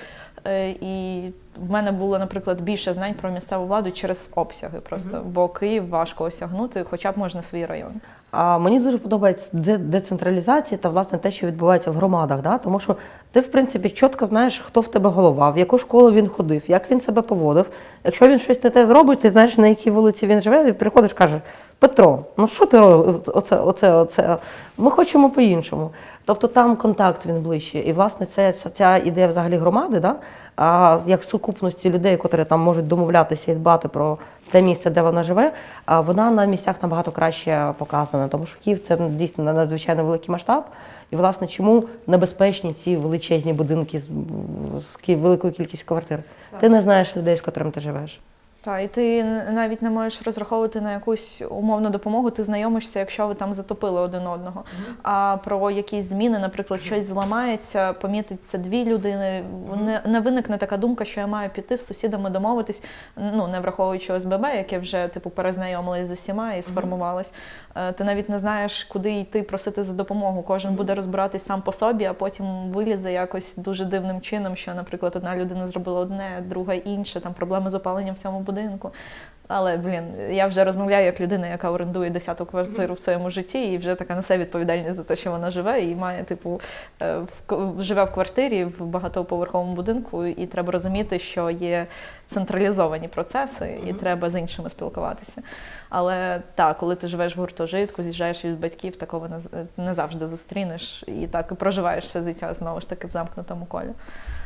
[0.46, 1.22] е, І
[1.56, 6.24] в мене було, наприклад, більше знань про місцеву владу через обсяги просто, бо Київ важко
[6.24, 7.92] осягнути, хоча б можна свій район.
[8.30, 9.46] А мені дуже подобається
[9.78, 12.42] децентралізація та власне те, що відбувається в громадах.
[12.42, 12.58] Да?
[12.58, 12.96] Тому що
[13.32, 16.90] ти, в принципі, чітко знаєш, хто в тебе голова, в яку школу він ходив, як
[16.90, 17.66] він себе поводив.
[18.04, 21.12] Якщо він щось не те зробить, ти знаєш, на якій вулиці він живе, і приходиш,
[21.12, 21.40] кажеш,
[21.78, 22.78] Петро, ну що ти?
[22.78, 24.36] Оце, оце, оце.
[24.78, 25.90] Ми хочемо по-іншому.
[26.28, 27.78] Тобто там контакт він ближче.
[27.78, 30.16] І власне це, ця ідея взагалі громади, да?
[30.56, 34.18] а, як сукупності людей, котрі там можуть домовлятися і дбати про
[34.50, 35.52] те місце, де вона живе,
[35.84, 38.28] а вона на місцях набагато краще показана.
[38.28, 40.64] Тому що Київ це дійсно надзвичайно великий масштаб.
[41.10, 44.04] І, власне, чому небезпечні ці величезні будинки з,
[44.82, 46.18] з великою кількістю квартир?
[46.60, 48.20] Ти не знаєш людей, з котрими ти живеш.
[48.60, 53.34] Так, і ти навіть не можеш розраховувати на якусь умовну допомогу, ти знайомишся, якщо ви
[53.34, 54.64] там затопили один одного.
[55.02, 59.44] А про якісь зміни, наприклад, щось зламається, помітить це дві людини.
[59.76, 62.82] Не, не виникне така думка, що я маю піти з сусідами домовитись,
[63.16, 67.32] ну не враховуючи ОСББ, яке вже типу перезнайомились з усіма і сформувалось.
[67.76, 70.42] Е, Ти навіть не знаєш, куди йти просити за допомогу.
[70.42, 75.16] Кожен буде розбиратись сам по собі, а потім вилізе якось дуже дивним чином, що, наприклад,
[75.16, 78.92] одна людина зробила одне, друга інше, там проблеми з опаленням в цьому будинку.
[79.48, 83.78] Але блін, я вже розмовляю як людина, яка орендує десяту квартиру в своєму житті, і
[83.78, 86.60] вже така несе відповідальність за те, що вона живе, і має, типу,
[87.02, 91.86] е, в живе в квартирі в багатоповерховому будинку, і треба розуміти, що є
[92.26, 95.42] централізовані процеси, і треба з іншими спілкуватися.
[95.88, 99.28] Але так, коли ти живеш в гуртожитку, з'їжджаєш від батьків, такого
[99.76, 103.90] не завжди зустрінеш, і так і проживаєш все життя знову ж таки в замкнутому колі.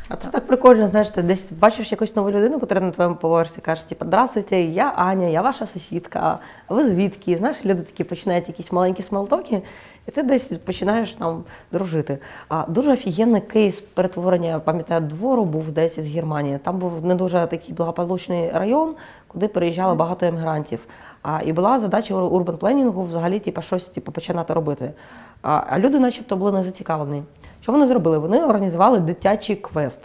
[0.09, 3.61] А це так прикольно, знаєш, ти десь бачиш якусь нову людину, яка на твоєму поверсі
[3.61, 7.37] каже, типу, здравствуйте, я Аня, я ваша сусідка, а ви звідки?
[7.37, 9.61] Знаєш, люди такі починають якісь маленькі small talk и,
[10.07, 12.17] і ти десь починаєш там дружити.
[12.49, 16.59] А дуже офігенний кейс перетворення, пам'ятаю, двору був десь із Германії.
[16.63, 18.95] Там був не дуже такий благополучний район,
[19.27, 20.79] куди переїжджало багато емігрантів.
[21.21, 24.91] А, і була задача urban planning у взагалі типу, щось типу, починати робити.
[25.41, 27.23] А люди, начебто, були не зацікавлені.
[27.63, 28.17] Що вони зробили?
[28.17, 29.99] Вони організували дитячий квест.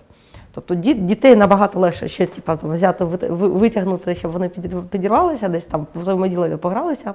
[0.55, 4.49] Тобто дітей набагато легше ще типу, там, взяти, витягнути, щоб вони
[4.91, 7.15] підірвалися, десь там взаємоділи, погралися.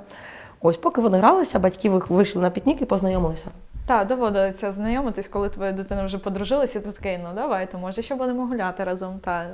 [0.62, 3.48] Ось поки вони гралися, батьки вийшли на пікнік і познайомилися.
[3.86, 8.16] Так, доводиться знайомитись, коли твоя дитина вже подружилася, і ти такий, ну давайте, може, ще
[8.16, 9.20] будемо гуляти разом.
[9.24, 9.48] Та.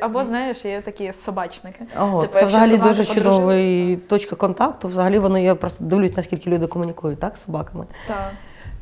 [0.00, 1.84] Або, знаєш, є такі собачники.
[2.00, 4.88] Ого, Типу, це взагалі дуже чудовий точка контакту.
[4.88, 7.86] Взагалі вони я просто дивлюсь, наскільки люди комунікують так, з собаками.
[8.08, 8.30] Так.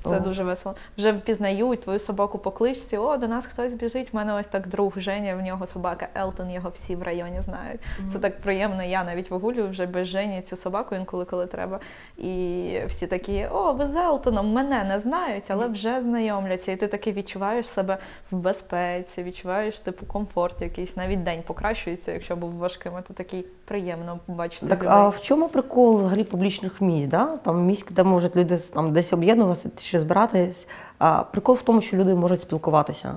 [0.08, 0.20] Це О.
[0.20, 0.74] дуже весело.
[0.98, 2.98] Вже впізнають твою собаку по кличці.
[2.98, 4.08] О, до нас хтось біжить.
[4.12, 7.80] У мене ось так друг Женя, в нього собака Елтон, його всі в районі знають.
[8.12, 8.82] Це так приємно.
[8.82, 11.80] Я навіть вигулюю вже без Жені цю собаку інколи, коли треба.
[12.18, 16.72] І всі такі: о, ви з Елтоном, мене не знають, але вже знайомляться.
[16.72, 17.98] І ти таки відчуваєш себе
[18.30, 20.96] в безпеці, відчуваєш типу комфорт якийсь.
[20.96, 22.92] Навіть день покращується, якщо був важким.
[23.08, 24.66] Це такий приємно бачити.
[24.66, 24.92] Так, людей.
[24.92, 27.08] а в чому прикол взагалі публічних місць?
[27.08, 27.26] Да?
[27.44, 30.66] Там місць, де можуть люди там, десь об'єднуватися чи збиратись.
[30.98, 33.14] А прикол в тому, що люди можуть спілкуватися.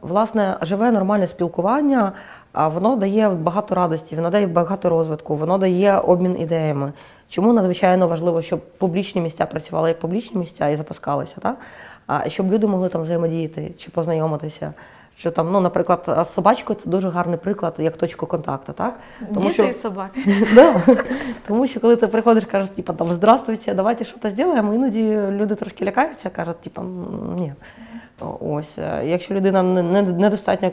[0.00, 2.12] Власне, живе нормальне спілкування,
[2.52, 6.92] а воно дає багато радості, воно дає багато розвитку, воно дає обмін ідеями.
[7.28, 11.56] Чому надзвичайно важливо, щоб публічні місця працювали як публічні місця і запускалися, так?
[12.06, 14.72] а щоб люди могли там взаємодіяти чи познайомитися.
[15.18, 18.98] Що там, ну, наприклад, з собачкою це дуже гарний приклад як точку контакту, так?
[19.30, 20.20] Діти і собаки.
[20.54, 20.80] Да.
[21.48, 25.84] Тому що коли ти приходиш, кажеш, типа там здравствуйте, давайте щось зробимо, іноді люди трошки
[25.84, 27.52] лякаються, кажуть, типа, «М, ні.
[28.40, 30.70] Ось, е, якщо людина не- не- недостатньо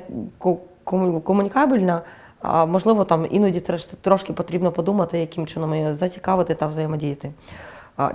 [1.24, 2.02] комунікабельна,
[2.42, 3.60] а можливо, там іноді
[4.02, 7.32] трошки потрібно подумати, яким чином її зацікавити та взаємодіяти.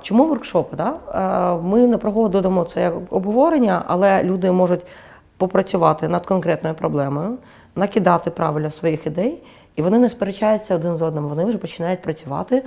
[0.03, 0.77] Чому воркшопи?
[0.77, 0.95] Да?
[1.15, 1.97] Е, Ми на
[2.29, 4.81] додамо це як обговорення, але люди можуть
[5.39, 7.39] попрацювати над конкретною проблемою,
[7.77, 9.43] накидати правильно своїх ідей,
[9.77, 11.29] і вони не сперечаються один з одним.
[11.29, 12.63] Вони вже починають працювати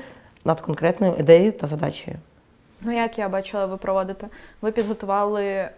[0.46, 2.18] над конкретною ідеєю та задачею.
[2.82, 4.28] Ну, як я бачила, ви проводите?
[4.62, 5.70] Ви підготували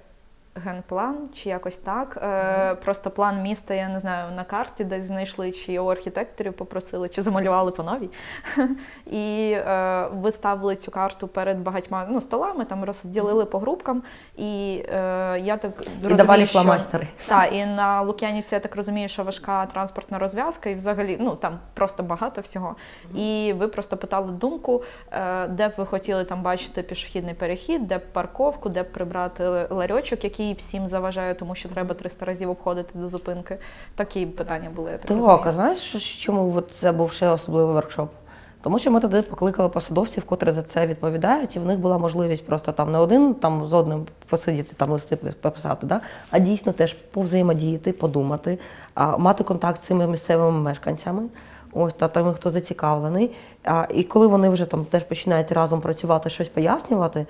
[0.55, 2.19] генплан чи якось так.
[2.23, 7.09] Е, Просто план міста, я не знаю, на карті десь знайшли, чи у архітекторів попросили,
[7.09, 8.09] чи замалювали по новій.
[9.05, 14.03] І е, ви ставили цю карту перед багатьма ну, столами, там розділили по групкам.
[14.37, 16.59] І е, я так І розумію, давали що...
[16.59, 17.07] фломастери.
[17.27, 21.59] Так, і на Лук'янівці я так розумію, що важка транспортна розв'язка, і взагалі ну там
[21.73, 22.75] просто багато всього.
[23.15, 27.97] І ви просто питали думку, е, де б ви хотіли там бачити пішохідний перехід, де
[27.97, 32.99] б парковку, де б прибрати ларьочок, який всім заважає, тому що треба 300 разів обходити
[32.99, 33.57] до зупинки.
[33.95, 34.91] Такі питання були.
[34.91, 35.41] Я так, Так, розумію.
[35.45, 38.09] а знаєш, чому от це був ще особливий воркшоп?
[38.61, 42.45] Тому що ми туди покликали посадовців, котрі за це відповідають, і в них була можливість
[42.45, 46.01] просто там не один там з одним посидіти, там листи пописати, да?
[46.31, 48.59] а дійсно теж повзаємодіяти, подумати,
[48.93, 51.23] а, мати контакт з цими місцевими мешканцями,
[51.73, 53.31] ось та тими, хто зацікавлений.
[53.63, 57.25] А, і коли вони вже там теж починають разом працювати, щось пояснювати,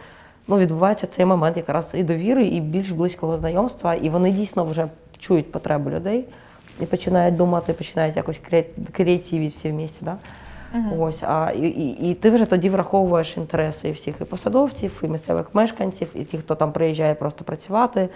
[0.48, 4.88] ну відбувається цей момент якраз і довіри, і більш близького знайомства, і вони дійсно вже
[5.20, 6.26] чують потребу людей
[6.82, 8.40] і починають думати, починають якось
[8.92, 10.06] креативити всі в місті.
[10.06, 10.18] Да?
[11.00, 15.08] Ось, а і, і, і ти вже тоді враховуєш інтереси і всіх і посадовців, і
[15.08, 18.10] місцевих мешканців, і тих, хто там приїжджає просто працювати.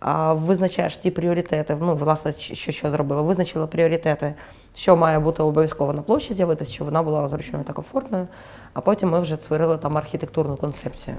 [0.00, 1.76] А визначаєш ті пріоритети.
[1.80, 3.22] Ну, власне, що, що зробили?
[3.22, 4.34] Визначили пріоритети,
[4.74, 8.28] що має бути обов'язково на площі з'явитися, щоб вона була зручною та комфортною.
[8.72, 11.16] А потім ми вже створили там архітектурну концепцію.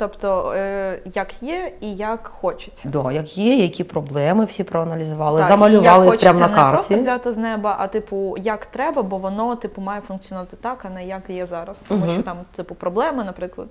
[0.00, 2.88] Тобто, е, як є і як хочеться.
[2.88, 7.32] Да, як є, які проблеми всі проаналізували, Так, замалювали як прямо на не просто взято
[7.32, 11.30] з неба, а типу, як треба, бо воно типу має функціонувати так, а не як
[11.30, 11.82] є зараз.
[11.88, 12.14] Тому Мгм.
[12.14, 13.68] що там, типу, проблеми, наприклад.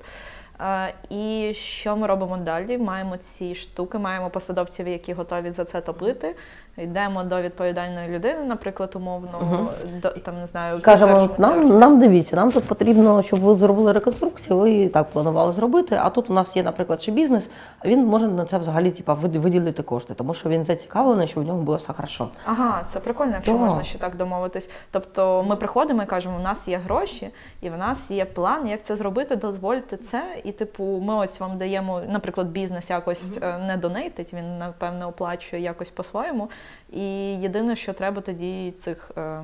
[1.09, 2.77] І що ми робимо далі?
[2.77, 6.35] Маємо ці штуки, маємо посадовців, які готові за це топити.
[6.77, 9.67] Йдемо до відповідальної людини, наприклад, умовно, Мгм.
[10.01, 14.58] до там не знаю, Кажемо, нам, нам дивіться, нам тут потрібно, щоб ви зробили реконструкцію,
[14.60, 15.99] ви і так планували зробити.
[16.01, 19.13] А тут у нас є, наприклад, ще бізнес, а він може на це взагалі типа,
[19.13, 22.29] виділити кошти, тому що він зацікавлений, щоб в нього було все хорошо.
[22.45, 23.62] Ага, це прикольно, якщо Так.
[23.62, 24.69] можна ще так домовитись.
[24.91, 27.29] Тобто ми приходимо і кажемо, у нас є гроші,
[27.62, 30.23] і в нас є план, як це зробити, дозвольте це.
[30.43, 35.62] І, типу, ми ось вам даємо, наприклад, бізнес якось е, не донейтить, він напевно оплачує
[35.62, 36.49] якось по-своєму.
[36.93, 37.03] І
[37.34, 39.12] єдине, що треба тоді цих.
[39.17, 39.41] е,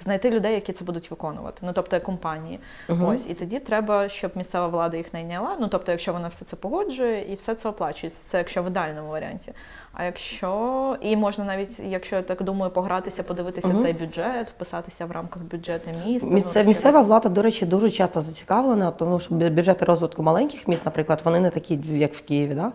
[0.00, 2.60] Знайти людей, які це будуть виконувати, ну тобто компанії.
[2.88, 3.04] Мгм.
[3.04, 5.56] Ось і тоді треба, щоб місцева влада їх найняла.
[5.60, 9.08] Ну тобто, якщо вона все це погоджує і все це оплачується, це якщо в ідеальному
[9.10, 9.52] варіанті.
[9.92, 13.78] А якщо і можна навіть, якщо я так думаю, погратися, подивитися Мгм.
[13.78, 16.28] цей бюджет, вписатися в рамках бюджету міста.
[16.30, 20.68] ну, Місце, чи- місцева влада, до речі, дуже часто зацікавлена, тому що бюджети розвитку маленьких
[20.68, 22.54] міст, наприклад, вони не такі, як в Києві.
[22.54, 22.72] Да?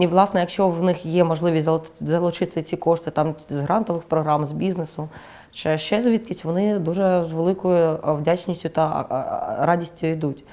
[0.00, 1.68] І, власне, якщо в них є можливість
[2.00, 5.08] залучити ці кошти там з грантових програм, з бізнесу,
[5.52, 10.44] чи ще звідкись, вони дуже з великою е, вдячністю та а, а, радістю йдуть.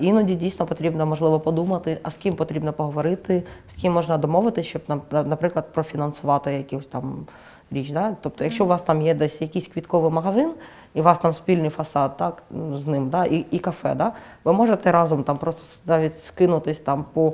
[0.00, 3.42] Іноді дійсно потрібно, можливо, подумати, а з ким потрібно поговорити,
[3.76, 7.26] з ким можна домовитися, щоб, наприклад, профінансувати якусь там
[7.70, 7.90] річ.
[7.90, 8.16] Да?
[8.20, 10.50] Тобто, якщо у вас там є десь якийсь квітковий магазин,
[10.94, 12.42] і у вас там спільний фасад, так,
[12.74, 14.12] з ним, да, і, і кафе, да,
[14.44, 17.32] ви можете разом там просто навіть скинутись там по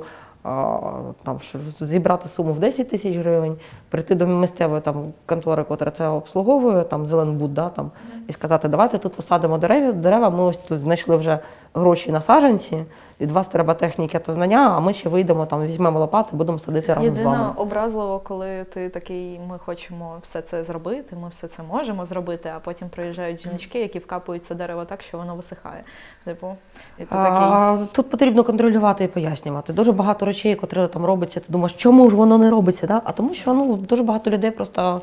[1.23, 1.39] там,
[1.79, 3.57] зібрати суму в 10 тисяч гривень,
[3.89, 7.91] прийти до місцевої там контори, котра це обслуговує, там Зеленбуд, да, там,
[8.27, 11.39] і сказати, давайте тут посадимо дерева, дерева, ми ось тут знайшли вже
[11.75, 12.85] гроші на саджанці,
[13.21, 16.93] від вас треба техніка та знання, а ми ще вийдемо, там, візьмемо лопати, будемо садити
[16.93, 17.37] разом з вами.
[17.37, 22.51] Єдине образливо, коли ти такий, ми хочемо все це зробити, ми все це можемо зробити,
[22.55, 25.83] а потім приїжджають жіночки, які вкапують це дерево так, що воно висихає.
[26.23, 26.55] Типу,
[26.97, 27.47] і ти такий.
[27.47, 29.73] А, тут потрібно контролювати і пояснювати.
[29.73, 32.87] Дуже багато речей, котрі там робиться, ти думаєш, чому ж воно не робиться?
[32.87, 33.01] Да?
[33.05, 35.01] А тому що ну, дуже багато людей просто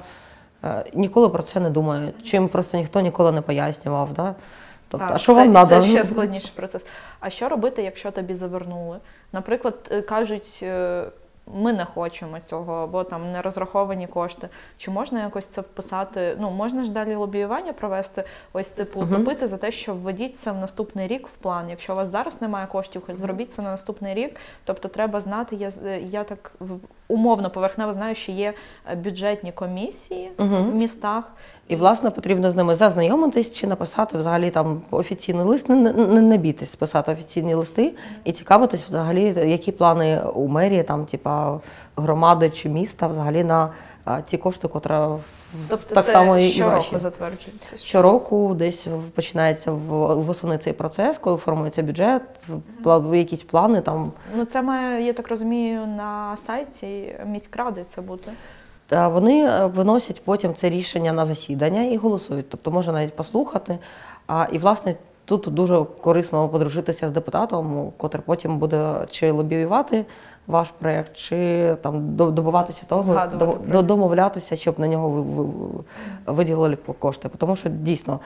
[0.64, 2.14] е, ніколи про це не думають.
[2.24, 4.08] Чим просто ніхто ніколи не пояснював.
[4.12, 4.34] Да?
[4.92, 5.80] Тобто, Так, а що це, вам треба?
[5.80, 6.84] Це ще складніший процес.
[7.20, 8.98] А що робити, якщо тобі завернули?
[9.32, 11.04] Наприклад, е, кажуть, е,
[11.54, 14.48] ми не хочемо цього, або там не розраховані кошти.
[14.78, 16.36] Чи можна якось це вписати?
[16.40, 19.16] Ну, можна ж далі лобіювання провести, ось типу Мгм.
[19.16, 21.70] топити за те, що введіть це в наступний рік в план.
[21.70, 24.36] Якщо у вас зараз немає коштів, хоч зробіть це на наступний рік.
[24.64, 26.52] Тобто треба знати, я, е, я так
[27.08, 28.54] умовно поверхнево знаю, що є
[28.96, 30.70] бюджетні комісії Мгм.
[30.70, 31.32] в містах.
[31.68, 36.36] І, власне, потрібно з ними зазнайомитись чи написати взагалі там офіційний лист, не, не, не,
[36.36, 37.94] бійтесь писати офіційні листи
[38.24, 41.60] і цікавитись взагалі, які плани у мерії, там, типа,
[41.96, 43.70] громади чи міста взагалі на
[44.04, 45.18] а, ті кошти, котра
[45.68, 47.76] Тобто так це само і, щороку затверджується.
[47.76, 52.22] Щороку десь починається в- восени цей процес, коли формується бюджет,
[52.84, 54.12] пла- якісь плани там.
[54.36, 58.30] Ну, це має, я так розумію, на сайті міськради це бути.
[58.90, 62.48] Вони е, виносять потім це рішення на засідання і голосують.
[62.48, 63.78] Тобто можна навіть послухати.
[64.26, 70.04] А, і, власне, тут дуже корисно подружитися з депутатом, котрий потім буде чи лобіювати
[70.46, 75.44] ваш проєкт, чи там до- добиватися того, Згадувати до- домовлятися, щоб на нього ви- ви-
[75.44, 77.30] ви- виділили кошти.
[77.38, 78.20] Тому що дійсно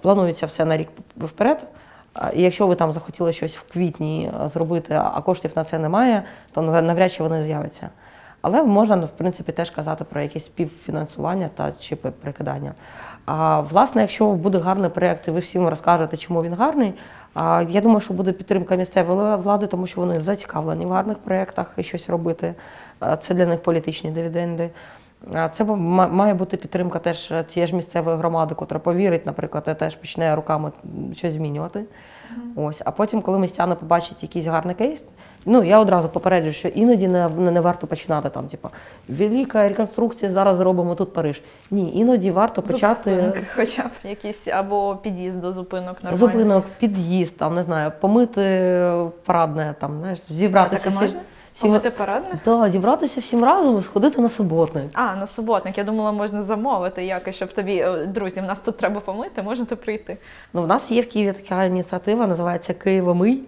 [0.00, 1.58] планується все на рік вперед.
[2.34, 6.62] І якщо ви там захотіли щось в квітні зробити, а коштів на це немає, то
[6.62, 7.88] нав- навряд чи вони з'являться.
[8.42, 12.74] Але можна, в принципі, теж казати про якесь співфінансування та чи прикидання.
[13.26, 16.94] А власне, якщо буде гарний проєкт, і ви всім розкажете, чому він гарний.
[17.34, 21.66] А я думаю, що буде підтримка місцевої влади, тому що вони зацікавлені в гарних проєктах
[21.76, 22.54] і щось робити.
[23.22, 24.70] Це для них політичні дивіденди.
[25.56, 30.36] Це має бути підтримка теж цієї ж місцевої громади, котра повірить, наприклад, і теж почне
[30.36, 30.72] руками
[31.16, 31.84] щось змінювати.
[32.56, 35.02] Ось, а потім, коли містяни побачать якийсь гарний кейс,
[35.46, 38.68] ну я одразу попереджу, що іноді не, не, не варто починати там, типу,
[39.08, 41.42] велика реконструкція, зараз зробимо тут Париж.
[41.70, 46.26] Ні, іноді варто почати Зупинки, хоча б якісь або під'їзд до зупинок нормально.
[46.26, 48.40] зупинок, під'їзд, там не знаю, помити
[49.24, 51.20] парадне, там знаєш, зібратися всі, можна?
[51.54, 52.38] всі Помити парадне?
[52.44, 54.84] Да, зібратися всім разом і сходити на суботник.
[54.92, 55.78] А, на суботник.
[55.78, 59.76] Я думала, можна замовити якось, щоб тобі, е, друзі, в нас тут треба помити, можете
[59.76, 60.16] прийти.
[60.52, 63.42] Ну, в нас є в Києві така ініціатива, називається Києвомий,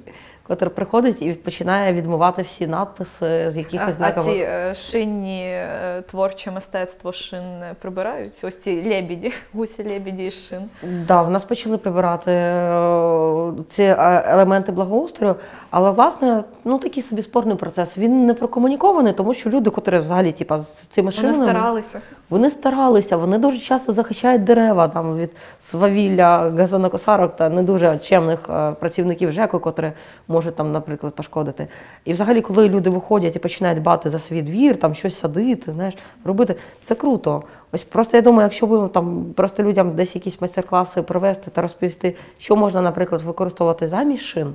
[0.53, 4.33] який приходить і починає відмивати всі надписи з А, якихось а знаками.
[4.33, 8.33] ці е, шинні е, творче мистецтво шин не прибирають?
[8.43, 10.62] Ось ці лебіді, гусі лебіді із шин.
[11.09, 13.83] Да, в нас почали прибирати е, ці
[14.27, 15.37] елементи благоустрою,
[15.71, 17.99] але власне ну такий собі спорний процес.
[17.99, 22.01] Він не прокомунікований, тому що люди, котрі взагалі типа, з цими Вони шинами, старалися.
[22.31, 28.38] вони старалися, вони дуже часто захищають дерева там від свавілля газонокосарок та не дуже чемних
[28.81, 29.93] працівників ЖЕКу, котрі
[30.29, 31.68] можуть там, наприклад, пошкодити.
[32.05, 35.94] І взагалі, коли люди виходять і починають бати за свій двір, там щось садити, знаєш,
[36.24, 37.42] робити, це круто.
[37.72, 42.16] Ось просто я думаю, якщо ви там просто людям десь якісь майстер-класи провести та розповісти,
[42.38, 44.55] що можна, наприклад, використовувати замість шин.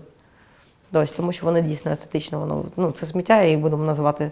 [0.93, 4.32] Ось, тому що воно дійсно естетично, воно ну, це сміття, і будемо називати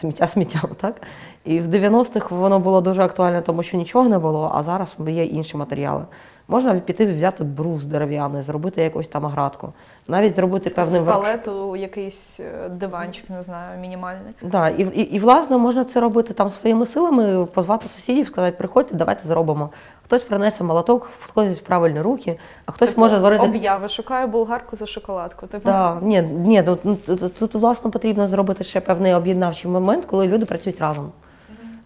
[0.00, 1.02] сміття сміттям, так?
[1.44, 5.24] І в 90-х воно було дуже актуально, тому що нічого не було, а зараз є
[5.24, 6.04] інші матеріали.
[6.48, 9.72] Можна піти взяти брус дерев'яний, зробити якусь там оградку,
[10.08, 14.32] навіть зробити певний верх- палету якийсь е, диванчик, не знаю, мінімальний.
[14.42, 18.94] Да, і, і, і власне можна це робити там своїми силами, позвати сусідів, сказати, приходьте,
[18.94, 19.70] давайте зробимо.
[20.04, 23.44] Хтось принесе молоток, хтось правильні руки, а хтось Типу, може зварити.
[23.44, 23.88] об'яви.
[23.88, 25.46] Шукаю булгарку за шоколадку.
[25.46, 25.64] Типу.
[25.64, 30.26] Да, ні, ні, ну, ну, тут, тут, власне потрібно зробити ще певний об'єднавчий момент, коли
[30.28, 31.12] люди працюють разом.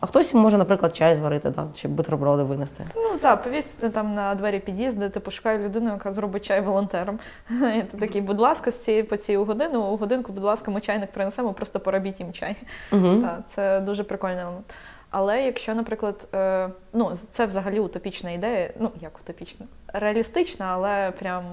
[0.01, 2.84] А хтось може, наприклад, чай зварити, да, чи бутерброди винести.
[2.96, 7.18] Ну так, повісити там на двері під'їзди, ти пошукай людину, яка зробить чай волонтером.
[7.51, 10.80] І ти такий, будь ласка, з цієї по цій годину, у годинку, будь ласка, ми
[10.80, 12.57] чайник принесемо, просто поробіть їм чай.
[12.92, 13.22] Угу.
[13.22, 14.64] Так, це дуже елемент.
[15.11, 21.44] Але якщо, наприклад, е, ну це взагалі утопічна ідея, ну як утопічна, реалістична, але прям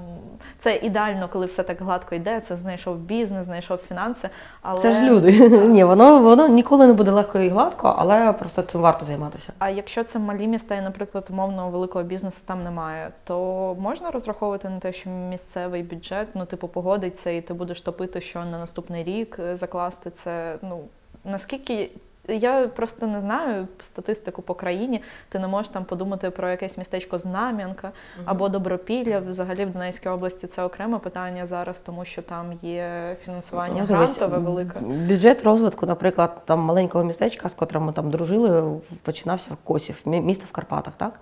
[0.59, 2.41] це ідеально, коли все так гладко йде.
[2.47, 4.29] Це знайшов бізнес, знайшов фінанси.
[4.61, 5.49] Але Це ж люди.
[5.67, 9.53] Ні, воно, воно ніколи не буде легко і гладко, але просто цим варто займатися.
[9.59, 14.69] А якщо це малі міста, і, наприклад, умовного великого бізнесу там немає, то можна розраховувати
[14.69, 19.03] на те, що місцевий бюджет, ну типу, погодиться, і ти будеш топити, що на наступний
[19.03, 20.57] рік е, закласти це.
[20.61, 20.79] Ну
[21.25, 21.89] наскільки
[22.27, 27.17] я просто не знаю статистику по країні, ти не можеш там подумати про якесь містечко
[27.17, 27.91] Знам'янка
[28.25, 29.19] або Добропілля.
[29.19, 34.17] Взагалі в Донецькій області це окреме питання зараз, тому що там є фінансування Ну, дивись,
[34.17, 34.79] грантове велике.
[34.79, 40.45] Бюджет розвитку, наприклад, там маленького містечка, з котрим ми там дружили, починався в Косів, місто
[40.49, 41.19] в Карпатах, так?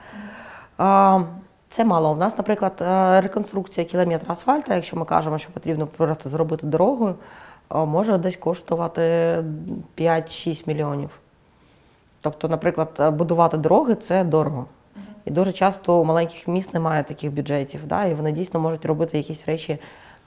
[0.77, 1.21] А,
[1.69, 2.11] це мало.
[2.11, 7.15] У нас, наприклад, е, реконструкція кілометра асфальту, якщо ми кажемо, що потрібно просто зробити дорогу,
[7.69, 9.01] може десь коштувати
[9.97, 11.09] 5-6 мільйонів.
[12.21, 14.65] Тобто, наприклад, е, будувати дороги це дорого.
[15.25, 18.05] І дуже часто у маленьких міст немає таких бюджетів, да?
[18.05, 19.79] і вони дійсно можуть робити якісь речі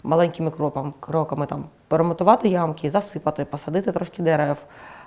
[0.05, 4.57] маленькими кроками, кроками там, перемотувати ямки, засипати, посадити трошки дерев.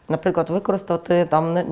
[0.09, 1.63] Наприклад, використати там не,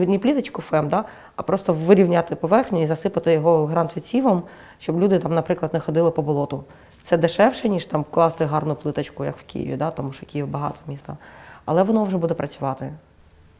[0.00, 1.04] не, пліточку ФЕМ, да?
[1.36, 4.42] а просто вирівняти поверхню і засипати його грантвідсівом,
[4.78, 6.64] щоб люди там, наприклад, не ходили по болоту.
[7.08, 9.90] Це дешевше, ніж там класти гарну плиточку, як в Києві, да?
[9.90, 11.16] тому що Київ багато міста.
[11.64, 12.92] Але воно вже буде працювати.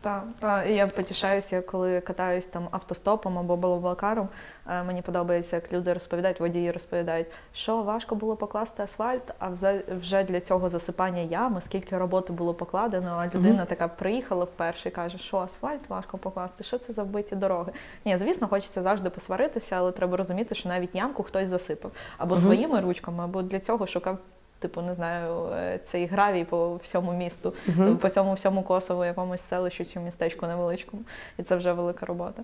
[0.01, 4.29] Так, та, і я потішаюся, коли катаюсь там автостопом або балоблакаром.
[4.69, 10.25] Е, Мені подобається, як люди розповідають, водії розповідають, що важко було покласти асфальт, а вже-
[10.29, 15.19] для цього засипання ями, скільки роботи було покладено, а людина така приїхала вперше і каже,
[15.19, 17.73] що асфальт важко покласти, що це за вбиті дороги.
[18.05, 22.45] Ні, звісно, хочеться завжди посваритися, але треба розуміти, що навіть ямку хтось засипав або Мгм.
[22.45, 24.19] своїми ручками, або для цього шукав.
[24.59, 27.97] Типу, не знаю, е, цей гравій по всьому місту, Мгм.
[27.97, 31.03] по цьому всьому Косову, якомусь селищу чи містечку невеличкому.
[31.39, 32.43] І це вже велика робота.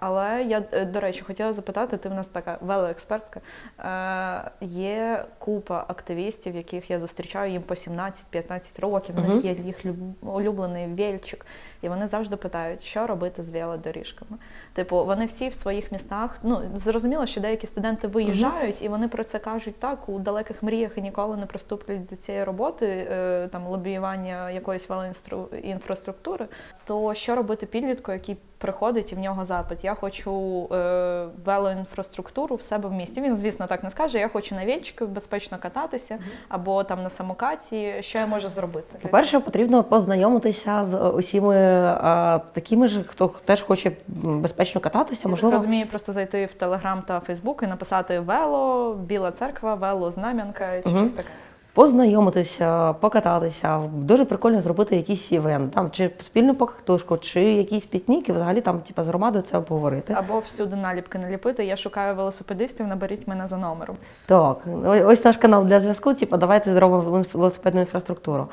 [0.00, 3.40] Але я, е, до речі, хотіла запитати, ти в нас така велоекспертка.
[3.80, 9.34] Е, є купа активістів, яких я зустрічаю, їм по 17-15 років, в Мгм.
[9.34, 9.76] них є їх
[10.22, 11.46] улюблений вільчик,
[11.82, 14.38] і вони завжди питають, що робити з велодоріжками.
[14.72, 16.38] Типу, вони всі в своїх містах.
[16.42, 20.98] Ну зрозуміло, що деякі студенти виїжджають, і вони про це кажуть так у далеких мріях
[20.98, 26.46] і ніколи не приступлять до цієї роботи, е, там лобіювання якоїсь велоінфраструктури.
[26.84, 29.84] То що робити підлітку, який приходить і в нього запит?
[29.84, 33.20] Я хочу е, велоінфраструктуру в себе в місті.
[33.20, 34.18] Він, звісно, так не скаже.
[34.18, 36.18] Я хочу на вільчику безпечно кататися
[36.48, 37.94] або там на самокаті.
[38.00, 38.98] Що я можу зробити?
[39.02, 43.92] По-перше, потрібно познайомитися з усіми а, такими ж, хто теж хоче
[44.24, 45.22] безпечно кататися.
[45.24, 50.10] Я Можливо, розумію, просто зайти в Телеграм та Фейсбук і написати вело, Біла церква, вело,
[50.10, 50.98] знам'янка чи Мгм.
[50.98, 51.28] щось таке.
[51.74, 53.78] познайомитися, покататися.
[53.92, 58.80] Дуже прикольно зробити якийсь івент, там чи спільну покатушку, чи якийсь пікнік, і взагалі там,
[58.80, 60.14] типу, з громадою це обговорити.
[60.18, 61.64] Або всюди наліпки наліпити.
[61.64, 63.96] Я шукаю велосипедистів, наберіть мене за номером.
[64.26, 66.14] Так, ось наш канал для зв'язку.
[66.14, 68.46] Типу, давайте зробимо велосипедну інфраструктуру.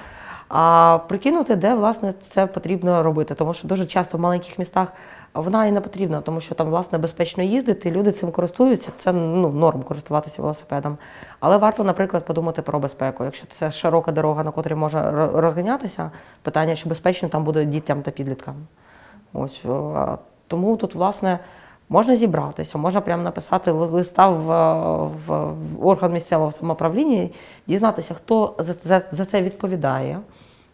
[0.48, 4.88] А прикинути, де власне це потрібно робити, тому що дуже часто в маленьких містах
[5.34, 8.90] вона і не потрібна, тому що там власне безпечно їздити, люди цим користуються.
[8.98, 10.98] Це ну, норм користуватися велосипедом.
[11.40, 13.24] Але варто, наприклад, подумати про безпеку.
[13.24, 18.12] Якщо це широка дорога, на котрій можна розганятися, питання, що безпечно там буде дітям та
[18.12, 18.56] підліткам.
[19.34, 19.62] Ось
[20.48, 21.40] тому тут, власне,
[21.90, 24.48] можна зібратися, можна прямо написати листа в,
[25.28, 27.30] в, в орган місцевого самоуправління,
[27.68, 30.20] дізнатися, хто за, за, за це відповідає.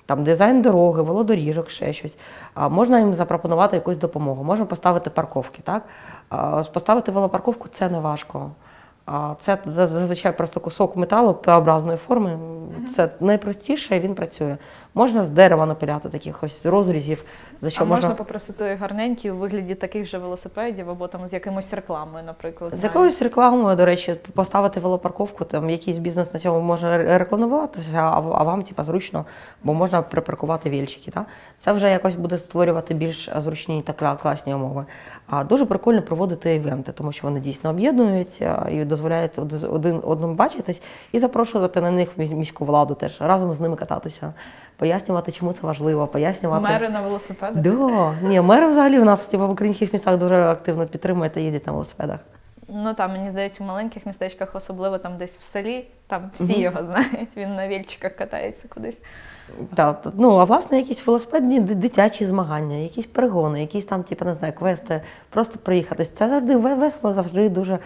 [0.05, 2.15] Там дизайн дороги, велодоріжок, ще щось.
[2.53, 4.43] А можна їм запропонувати якусь допомогу.
[4.43, 5.61] Можна поставити парковки.
[5.63, 5.83] Так?
[6.29, 8.51] А, Поставити велопарковку це не важко.
[9.05, 12.39] А Це зазвичай просто кусок металу П-образної форми.
[12.95, 14.57] Це найпростіше, він працює.
[14.93, 17.23] Можна з дерева напиляти таких ось розрізів,
[17.61, 18.07] за що а можна...
[18.07, 22.73] можна попросити гарненькі у вигляді таких же велосипедів або там з якимось рекламою, наприклад.
[22.75, 28.19] З якоюсь рекламою, до речі, поставити велопарковку, там якийсь бізнес на цьому може рекламуватися, а,
[28.19, 29.25] вам типа, зручно,
[29.63, 31.11] бо можна припаркувати вільчики.
[31.11, 31.25] Так?
[31.59, 34.85] Це вже якось буде створювати більш зручні та класні умови.
[35.27, 39.39] А дуже прикольно проводити івенти, тому що вони дійсно об'єднуються і дозволяють
[39.69, 40.81] один одному бачитись
[41.11, 44.33] і запрошувати на них міську владу теж разом з ними кататися,
[44.77, 46.63] пояснювати, чому це важливо, пояснювати.
[46.63, 47.01] Мери на
[47.51, 48.15] велосипедах.
[48.21, 48.27] Да.
[48.27, 51.73] Ні, мери взагалі в нас типу, в українських містах дуже активно підтримують та їздять на
[51.73, 52.19] велосипедах.
[52.73, 56.83] Ну там мені здається, в маленьких містечках, особливо там десь в селі, там всі його
[56.83, 57.37] знають.
[57.37, 58.97] Він на вільчиках катається кудись.
[59.75, 64.53] Так, ну а власне якісь велосипедні дитячі змагання, якісь перегони, якісь там, типу, не знаю,
[64.53, 66.09] квести, просто проїхатись.
[66.09, 67.79] Це завжди весело, завжди дуже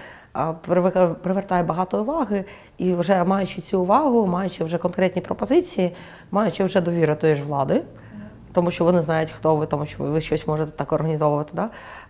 [1.22, 2.46] привертає багато уваги.
[2.78, 5.96] І вже маючи цю увагу, маючи вже конкретні пропозиції,
[6.32, 7.82] маючи вже довіру тої ж влади,
[8.56, 11.50] тому що вони знають, хто ви, тому що ви щось можете так організовувати.
[11.54, 11.70] Да?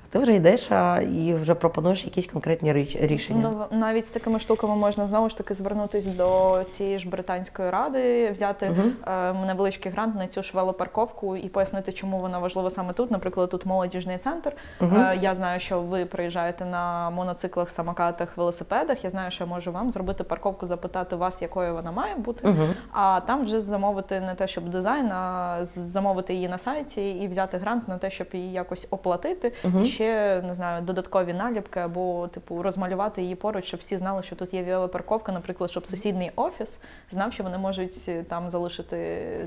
[0.10, 3.52] Ти вже йдеш а, і вже пропонуєш якісь конкретні річ- рішення.
[3.72, 8.32] Ну навіть з такими штуками можна знову ж таки звернутися до цієї ж британської ради,
[8.32, 8.94] взяти Мгм.
[9.08, 13.12] е, невеличкий грант на цю ж велопарковку і пояснити, чому вона важлива саме тут.
[13.12, 14.54] Наприклад, тут молодіжний центр.
[14.80, 14.98] Мгм.
[14.98, 19.04] Е, я знаю, що ви приїжджаєте на моноциклах, самокатах, велосипедах.
[19.04, 22.48] Я знаю, що я можу вам зробити парковку, запитати вас, якою вона має бути.
[22.48, 22.74] Мгм.
[22.92, 27.58] А там вже замовити не те, щоб дизайн, а замовити її на сайті і взяти
[27.58, 29.54] грант на те, щоб її якось оплатити.
[29.64, 29.86] Мгм.
[29.96, 34.54] Ще не знаю, додаткові наліпки або типу розмалювати її поруч, щоб всі знали, що тут
[34.54, 36.80] є велопарковка, наприклад, щоб сусідній офіс
[37.12, 38.98] знав, що вони можуть е, там залишити,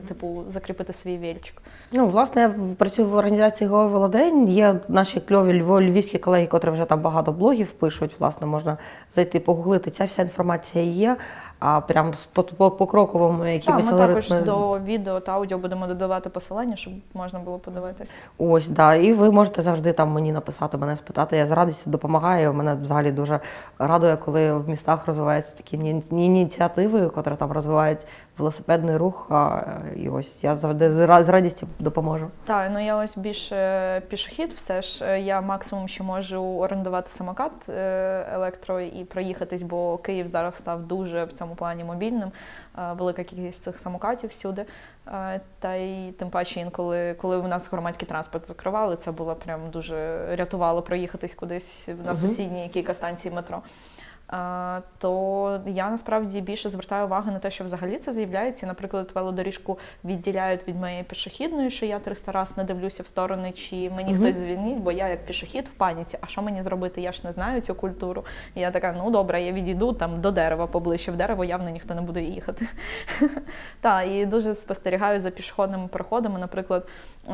[0.08, 1.62] типу, закріпити свій вільчик.
[1.92, 4.48] Ну, власне, я працюю в організації «Го Володень.
[4.48, 8.16] Є наші кльові львівські колеги, котрі вже там багато блогів пишуть.
[8.18, 8.76] Власне, можна
[9.14, 9.90] зайти погуглити.
[9.90, 11.16] Ця вся інформація є.
[11.60, 16.30] А прям по, по, покроковим Так, якимось ми також до відео та аудіо будемо додавати
[16.30, 18.12] посилання, щоб можна було подивитися.
[18.38, 18.94] Ось, да.
[18.94, 21.36] І ви можете завжди там мені написати, мене спитати.
[21.36, 22.52] Я з радістю допомагаю.
[22.54, 23.40] Мене взагалі дуже
[23.78, 28.00] радує, коли в містах розвиваються такі іні- ініціативи, котрі там розвивають
[28.38, 29.26] велосипедний рух.
[29.30, 29.62] А,
[29.96, 32.30] і ось я завжди з з радістю допоможу.
[32.44, 37.52] Так, ну я ось більше пішохід, все ж Е, я максимум що можу орендувати самокат
[37.68, 42.32] е, електро і проїхатись, бо Київ зараз став дуже в цьому плані мобільним.
[42.78, 44.64] Е, Велика кількість цих самокатів всюди.
[45.06, 49.70] Е, Та й тим паче інколи, коли в нас громадський транспорт закривали, це було прям
[49.70, 53.62] дуже рятувало проїхатись кудись на сусідній кілька станцій метро.
[54.98, 58.66] То я насправді більше звертаю увагу на те, що взагалі це з'являється.
[58.66, 63.90] Наприклад, велодоріжку відділяють від моєї пішохідної, що я 300 раз не дивлюся в сторони, чи
[63.90, 64.22] мені Мгм.
[64.22, 66.18] хтось звільнить, бо я як пішохід в паніці.
[66.20, 67.00] А що мені зробити?
[67.00, 68.24] Я ж не знаю цю культуру.
[68.54, 71.12] І я така, ну добре, я відійду там до дерева поближче.
[71.12, 72.66] В дерево явно ніхто не буде їхати.
[73.80, 76.38] Так, і дуже спостерігаю за пішохідними переходами.
[76.38, 76.86] Наприклад,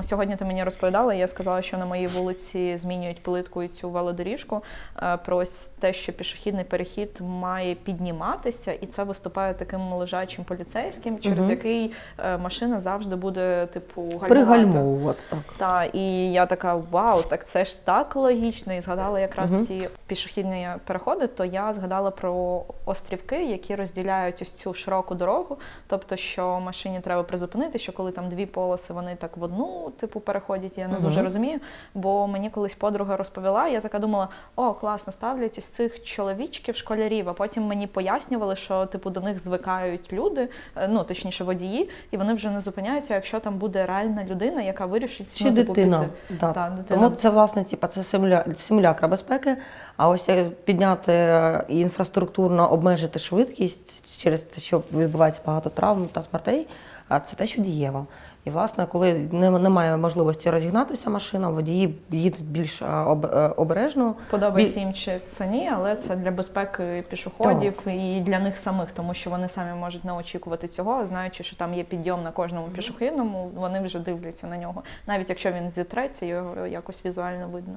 [0.02, 4.62] сьогодні ти мені розповідала, я сказала, що на моїй вулиці змінюють плитку і цю велодоріжку.
[5.02, 5.44] е, Про
[5.80, 11.50] те, що пішохідний перехід має підніматися, і це виступає таким лежачим поліцейським, через Мгм.
[11.50, 14.28] який е, машина завжди буде, типу, гальмувати.
[14.28, 15.38] Пригальмовувати так.
[15.56, 18.74] Та і я така вау, так це ж так логічно.
[18.74, 19.64] І згадала якраз Мгм.
[19.66, 21.26] ці пішохідні переходи.
[21.26, 25.56] То я згадала про острівки, які розділяють ось цю широку дорогу.
[25.86, 30.20] Тобто, що машині треба призупинити, що коли там дві полоси, вони так в одну типу
[30.20, 30.72] переходять.
[30.76, 31.02] Я не Мгм.
[31.02, 31.60] дуже розумію.
[31.94, 37.28] Бо мені колись подруга розповіла, я така думала: о, класно, ставлять із цих чоловічків школярів.
[37.28, 42.16] А потім мені пояснювали, що типу до них звикають люди, е, ну точніше водії, і
[42.16, 45.98] вони вже не зупиняються, якщо там буде реальна людина, яка вирішить Чи ну, типу, дитина.
[45.98, 46.38] піти.
[46.40, 46.52] Да.
[46.52, 47.00] Та, дитина.
[47.02, 48.44] Тому це власне типа, це симуля...
[48.56, 49.56] симулякра безпеки.
[49.96, 56.08] А ось як підняти е, і інфраструктурно обмежити швидкість через те, що відбувається багато травм
[56.12, 56.66] та смертей,
[57.08, 58.06] а це те, що дієво.
[58.44, 64.14] І, власне, коли не- немає можливості розігнатися машина, водії їдуть більш е, е, обережно.
[64.30, 69.14] Подобається їм чи це ні, але це для безпеки пішоходів і для них самих, тому
[69.14, 73.50] що вони самі можуть не очікувати цього, знаючи, що там є підйом на кожному пішохідному,
[73.54, 74.82] вони вже дивляться на нього.
[75.06, 77.74] Навіть якщо він зітреться, його якось візуально видно.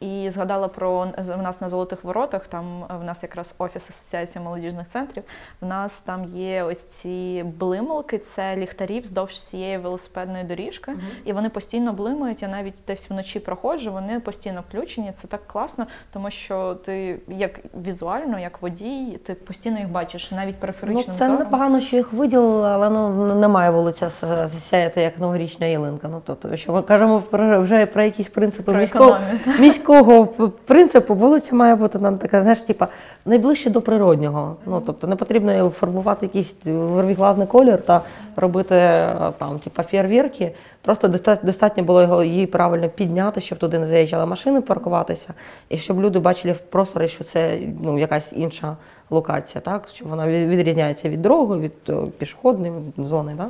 [0.00, 2.46] І згадала про в нас на золотих воротах.
[2.46, 5.22] Там в нас якраз офіс асоціації молодіжних центрів.
[5.60, 10.92] В нас там є ось ці блималки, це ліхтарі вздовж всієї велосипедної доріжки,
[11.24, 12.42] і вони постійно блимають.
[12.42, 15.12] Я навіть десь вночі проходжу, вони постійно включені.
[15.12, 20.56] Це так класно, тому що ти як візуально, як водій, ти постійно їх бачиш, навіть
[20.82, 21.36] Ну, це зором.
[21.38, 26.08] непогано, що їх виділили, але ну немає вулиця засяяти як новорічна ялинка.
[26.08, 29.16] Ну тобто, якщо ми кажемо про вже про якісь принципи Про міського,
[29.58, 29.89] міського
[30.36, 32.88] п- принципу, вулиця має бути нам така, знаєш, типа
[33.24, 34.56] найближче до природнього.
[34.66, 38.00] Ну тобто не потрібно формувати якийсь вервіглавний колір та
[38.36, 40.52] робити е, там, типа фєрвірки.
[40.82, 41.08] Просто
[41.42, 45.28] достатньо було його її правильно підняти, щоб туди не заїжджали машини паркуватися,
[45.68, 48.76] і щоб люди бачили в просторі, що це ну якась інша
[49.10, 53.34] локація, так що вона відрізняється від дороги, від е, пішохідної зони.
[53.36, 53.46] Да?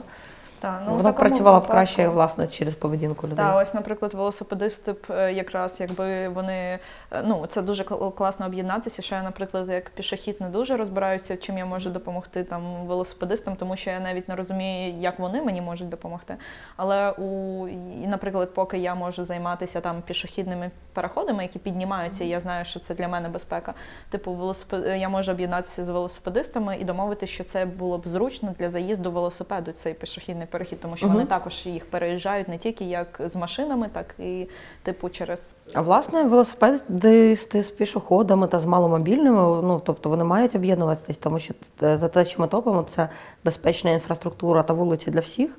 [0.61, 3.37] Та, ну, вона працювала б краще власне через поведінку людей.
[3.37, 6.79] Так, ось, наприклад, велосипедисти б е, якраз якби вони
[7.11, 9.03] е, ну це дуже класно об'єднатися.
[9.03, 13.77] Що я, наприклад, як пішохід не дуже розбираюся, чим я можу допомогти там велосипедистам, тому
[13.77, 16.37] що я навіть не розумію, як вони мені можуть допомогти.
[16.77, 17.69] Але у
[18.03, 22.81] і, наприклад, поки я можу займатися там пішохідними переходами, які піднімаються, і я знаю, що
[22.81, 23.75] це для мене безпека.
[24.11, 28.71] Типу, велосипед я можу об'єднатися з велосипедистами і домовитися, що це було б зручно для
[28.71, 31.15] заїзду велосипеду, цей пішохідний перехід, тому що Мгм.
[31.15, 34.49] вони також їх переїжджають не тільки як з машинами, так і
[34.83, 41.17] типу через А власне, велосипедисти з пішоходами та з маломобільними, ну тобто вони мають об'єднуватись,
[41.17, 43.09] тому що за те, що ми топимо, це
[43.45, 45.51] безпечна інфраструктура та вулиці для всіх.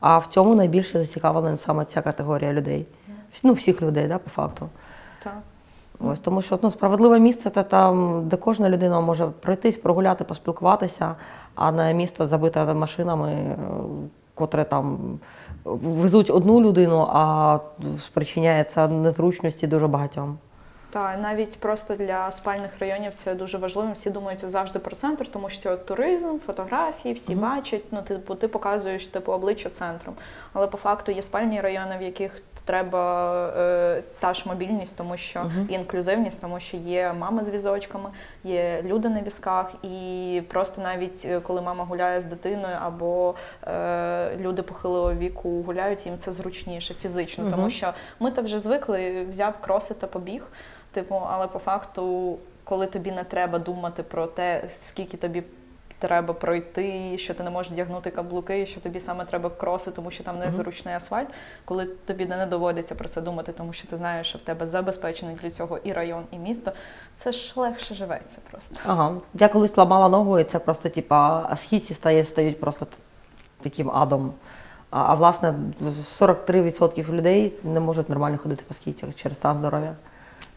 [0.00, 2.86] А в цьому найбільше зацікавлена саме ця категорія людей.
[3.42, 4.68] Ну, всіх людей, да, по факту.
[5.22, 5.32] так.
[6.00, 11.14] Ось тому, що ну, справедливе місце це там, де кожна людина може пройтись, прогуляти, поспілкуватися,
[11.54, 13.56] а не місто забите машинами, е,
[14.34, 15.18] котре там
[15.64, 17.58] везуть одну людину, а
[18.06, 20.38] спричиняється незручності дуже багатьом.
[20.90, 23.92] Та навіть просто для спальних районів це дуже важливо.
[23.92, 27.42] Всі думають завжди про центр, тому що туризм, фотографії, всі Мгм.
[27.42, 27.82] бачать.
[27.90, 30.14] Ну, типу, ти показуєш типу обличчя центром.
[30.52, 35.50] Але по факту є спальні райони, в яких треба е, та ж мобільність, тому що
[35.68, 38.10] і інклюзивність, тому що є мами з візочками,
[38.44, 43.34] є люди на візках, і просто навіть е, коли мама гуляє з дитиною або
[43.66, 49.26] е, люди похилого віку гуляють, їм це зручніше фізично, тому що ми то вже звикли,
[49.28, 50.46] взяв кроси та побіг.
[50.92, 55.42] Типу, але по факту, коли тобі не треба думати про те, скільки тобі
[56.06, 60.24] треба пройти, що ти не можеш вдягнути каблуки, що тобі саме треба кроси, тому що
[60.24, 61.28] там незручний асфальт,
[61.64, 65.36] коли тобі не доводиться про це думати, тому що ти знаєш, що в тебе забезпечений
[65.42, 66.72] для цього і район, і місто,
[67.18, 68.76] це ж легше живеться просто.
[68.86, 69.14] Ага.
[69.34, 72.86] Я колись ламала ногу, і це просто, типа, східці стає, стають просто
[73.60, 74.32] таким адом.
[74.90, 75.54] А, а власне,
[76.20, 79.94] 43% людей не можуть нормально ходити по східцях через стан здоров'я.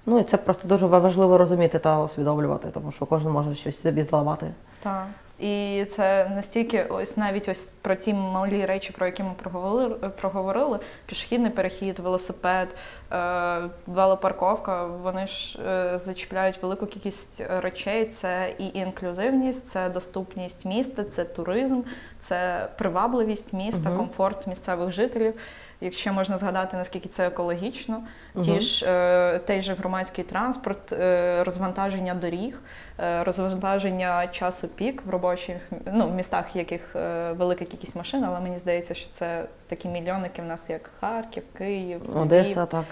[0.05, 4.03] Ну і це просто дуже важливо розуміти та усвідомлювати, тому що кожен може щось собі
[4.03, 4.51] зламати.
[4.83, 5.07] Так.
[5.39, 10.79] І це настільки, ось навіть ось про ті малі речі, про які ми проговорили, проговорили
[11.05, 12.67] пішохідний перехід, велосипед,
[13.11, 18.05] е, велопарковка, вони ж е, зачіпляють велику кількість речей.
[18.05, 21.81] Це і інклюзивність, це доступність міста, це туризм,
[22.19, 23.97] це привабливість міста, Мгм.
[23.97, 25.33] комфорт місцевих жителів.
[25.81, 28.03] Якщо можна згадати, наскільки це екологічно,
[28.35, 28.43] Мгм.
[28.45, 32.59] ті ж е, той же громадський транспорт, е, розвантаження доріг,
[32.99, 38.23] е, розвантаження часу пік в робочих ну, в містах, в яких е, велика кількість машин,
[38.23, 42.85] але мені здається, що це такі мільйонники в нас, як Харків, Київ, Львів Одеса, так.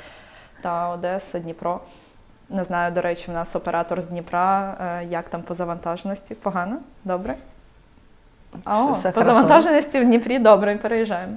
[0.61, 1.79] та Одеса, Дніпро.
[2.49, 4.77] Не знаю, до речі, в нас оператор з Дніпра.
[5.01, 6.35] е, Як там по завантаженості?
[6.35, 6.77] Погано?
[7.03, 7.35] Добре?
[8.63, 9.33] А, о, Все по хорошо.
[9.35, 11.33] завантаженості в Дніпрі добре, переїжджаємо.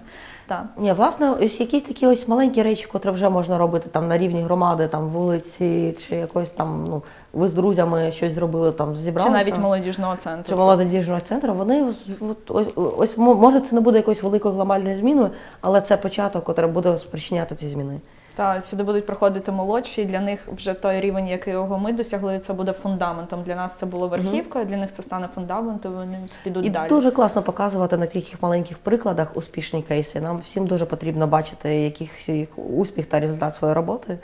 [0.48, 0.64] Так.
[0.76, 4.42] Ні, власне, ось якісь такі ось маленькі речі, котрі вже можна робити там на рівні
[4.42, 9.58] громади, там вулиці, чи якось там, ну, ви з друзями щось зробили, там Чи навіть
[9.58, 10.44] молодіжного центру.
[10.48, 12.08] чи молодіжного центру, вони ось,
[12.48, 12.68] ось,
[12.98, 15.30] ось мо- може це не буде якоюсь великою глобальною зміною,
[15.60, 18.00] але це початок, який буде спричиняти ці зміни.
[18.38, 20.04] Та сюди будуть приходити молодші.
[20.04, 23.42] Для них вже той рівень, якого ми досягли, це буде фундаментом.
[23.42, 25.94] Для нас це було верхівкою, для них це стане фундаментом.
[25.94, 26.88] Вони підуть І далі.
[26.88, 30.20] дуже класно показувати на таких маленьких прикладах успішні кейси.
[30.20, 34.18] Нам всім дуже потрібно бачити якийсь їх успіх та результат своєї роботи.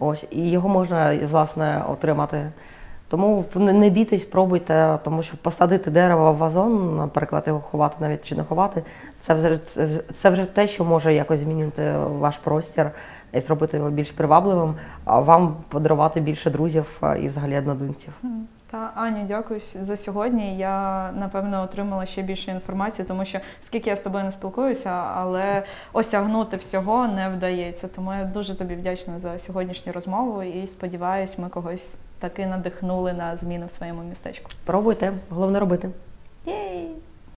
[0.00, 2.50] Ось і його можна власне отримати
[3.08, 8.34] Тому не бійтесь, пробуйте, тому що посадити дерево в вазон, наприклад, його ховати навіть чи
[8.34, 8.82] не ховати,
[9.20, 9.58] це вже
[10.14, 12.90] це вже те, що може якось змінити ваш простір
[13.32, 14.74] і зробити його більш привабливим,
[15.04, 18.12] а вам подарувати більше друзів і взагалі однодумців.
[18.70, 20.58] Та Аня, дякую за сьогодні.
[20.58, 25.62] Я напевно отримала ще більше інформації, тому що скільки я з тобою не спілкуюся, але
[25.92, 27.88] осягнути всього не вдається.
[27.88, 33.36] Тому я дуже тобі вдячна за сьогоднішню розмову і сподіваюсь, ми когось таки надихнули на
[33.36, 34.50] зміни в своєму містечку.
[34.64, 35.90] Пробуйте, головне робити.
[36.46, 37.07] Єй!